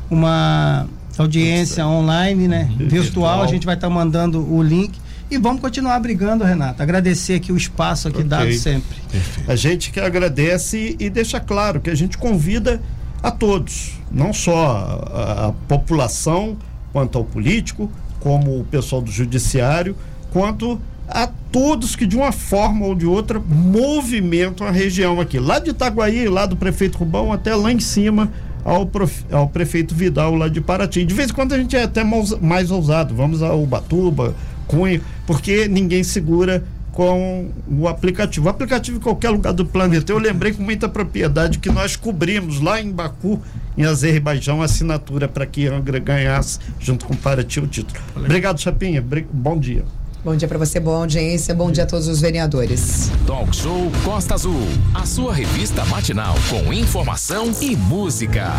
uma 0.09 0.89
audiência 1.21 1.87
online, 1.87 2.47
né? 2.47 2.67
Uhum. 2.71 2.77
Virtual. 2.77 3.01
Virtual. 3.03 3.43
A 3.43 3.47
gente 3.47 3.65
vai 3.65 3.75
estar 3.75 3.87
tá 3.87 3.93
mandando 3.93 4.39
o 4.53 4.61
link. 4.61 4.99
E 5.29 5.37
vamos 5.37 5.61
continuar 5.61 5.97
brigando, 5.99 6.43
Renato. 6.43 6.83
Agradecer 6.83 7.35
aqui 7.35 7.53
o 7.53 7.57
espaço 7.57 8.09
aqui 8.09 8.17
okay. 8.17 8.29
dado 8.29 8.53
sempre. 8.53 8.97
Perfeito. 9.09 9.49
A 9.49 9.55
gente 9.55 9.91
que 9.91 9.99
agradece 9.99 10.97
e 10.99 11.09
deixa 11.09 11.39
claro 11.39 11.79
que 11.79 11.89
a 11.89 11.95
gente 11.95 12.17
convida 12.17 12.81
a 13.23 13.31
todos, 13.31 13.93
não 14.11 14.33
só 14.33 15.05
a, 15.13 15.47
a 15.47 15.51
população, 15.69 16.57
quanto 16.91 17.17
ao 17.17 17.23
político, 17.23 17.89
como 18.19 18.59
o 18.59 18.65
pessoal 18.65 19.01
do 19.01 19.11
judiciário, 19.11 19.95
quanto 20.31 20.81
a 21.07 21.27
todos 21.51 21.95
que 21.95 22.05
de 22.05 22.15
uma 22.15 22.31
forma 22.31 22.85
ou 22.85 22.95
de 22.95 23.05
outra 23.05 23.39
movimentam 23.39 24.65
a 24.65 24.71
região 24.71 25.19
aqui, 25.19 25.39
lá 25.39 25.59
de 25.59 25.71
Itaguaí, 25.71 26.27
lá 26.27 26.45
do 26.45 26.55
prefeito 26.55 26.97
Rubão 26.97 27.31
até 27.31 27.53
lá 27.55 27.71
em 27.71 27.79
cima 27.79 28.31
ao, 28.63 28.85
prof, 28.85 29.25
ao 29.31 29.47
prefeito 29.47 29.95
Vidal 29.95 30.35
lá 30.35 30.47
de 30.47 30.61
Paraty. 30.61 31.05
De 31.05 31.13
vez 31.13 31.29
em 31.29 31.33
quando 31.33 31.53
a 31.53 31.57
gente 31.57 31.75
é 31.75 31.83
até 31.83 32.03
mais, 32.03 32.31
mais 32.39 32.71
ousado, 32.71 33.15
vamos 33.15 33.41
a 33.41 33.53
Ubatuba, 33.53 34.35
Cunha, 34.67 35.01
porque 35.25 35.67
ninguém 35.67 36.03
segura 36.03 36.63
com 36.91 37.49
o 37.69 37.87
aplicativo. 37.87 38.47
O 38.47 38.49
aplicativo 38.49 38.97
em 38.97 39.01
qualquer 39.01 39.29
lugar 39.29 39.53
do 39.53 39.65
planeta. 39.65 40.11
Eu 40.11 40.17
lembrei 40.17 40.53
com 40.53 40.61
muita 40.61 40.89
propriedade 40.89 41.59
que 41.59 41.69
nós 41.69 41.95
cobrimos 41.95 42.59
lá 42.59 42.81
em 42.81 42.91
Baku, 42.91 43.41
em 43.77 43.83
Azerbaijão, 43.85 44.61
a 44.61 44.65
assinatura 44.65 45.27
para 45.27 45.45
que 45.45 45.67
Angra 45.67 45.99
ganhasse, 45.99 46.59
junto 46.79 47.05
com 47.05 47.15
Paraty, 47.15 47.59
o 47.59 47.67
título. 47.67 47.99
Obrigado, 48.15 48.59
Chapinha. 48.59 49.03
Bom 49.31 49.57
dia. 49.57 49.83
Bom 50.23 50.35
dia 50.35 50.47
para 50.47 50.59
você, 50.59 50.79
boa 50.79 50.99
audiência, 50.99 51.53
bom 51.55 51.71
dia 51.71 51.83
a 51.83 51.87
todos 51.87 52.07
os 52.07 52.21
vereadores. 52.21 53.09
Talk 53.25 53.55
Show 53.55 53.91
Costa 54.05 54.35
Azul, 54.35 54.67
a 54.93 55.03
sua 55.03 55.33
revista 55.33 55.83
matinal 55.85 56.35
com 56.47 56.71
informação 56.71 57.51
e 57.59 57.75
música. 57.75 58.51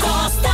Costa 0.00 0.48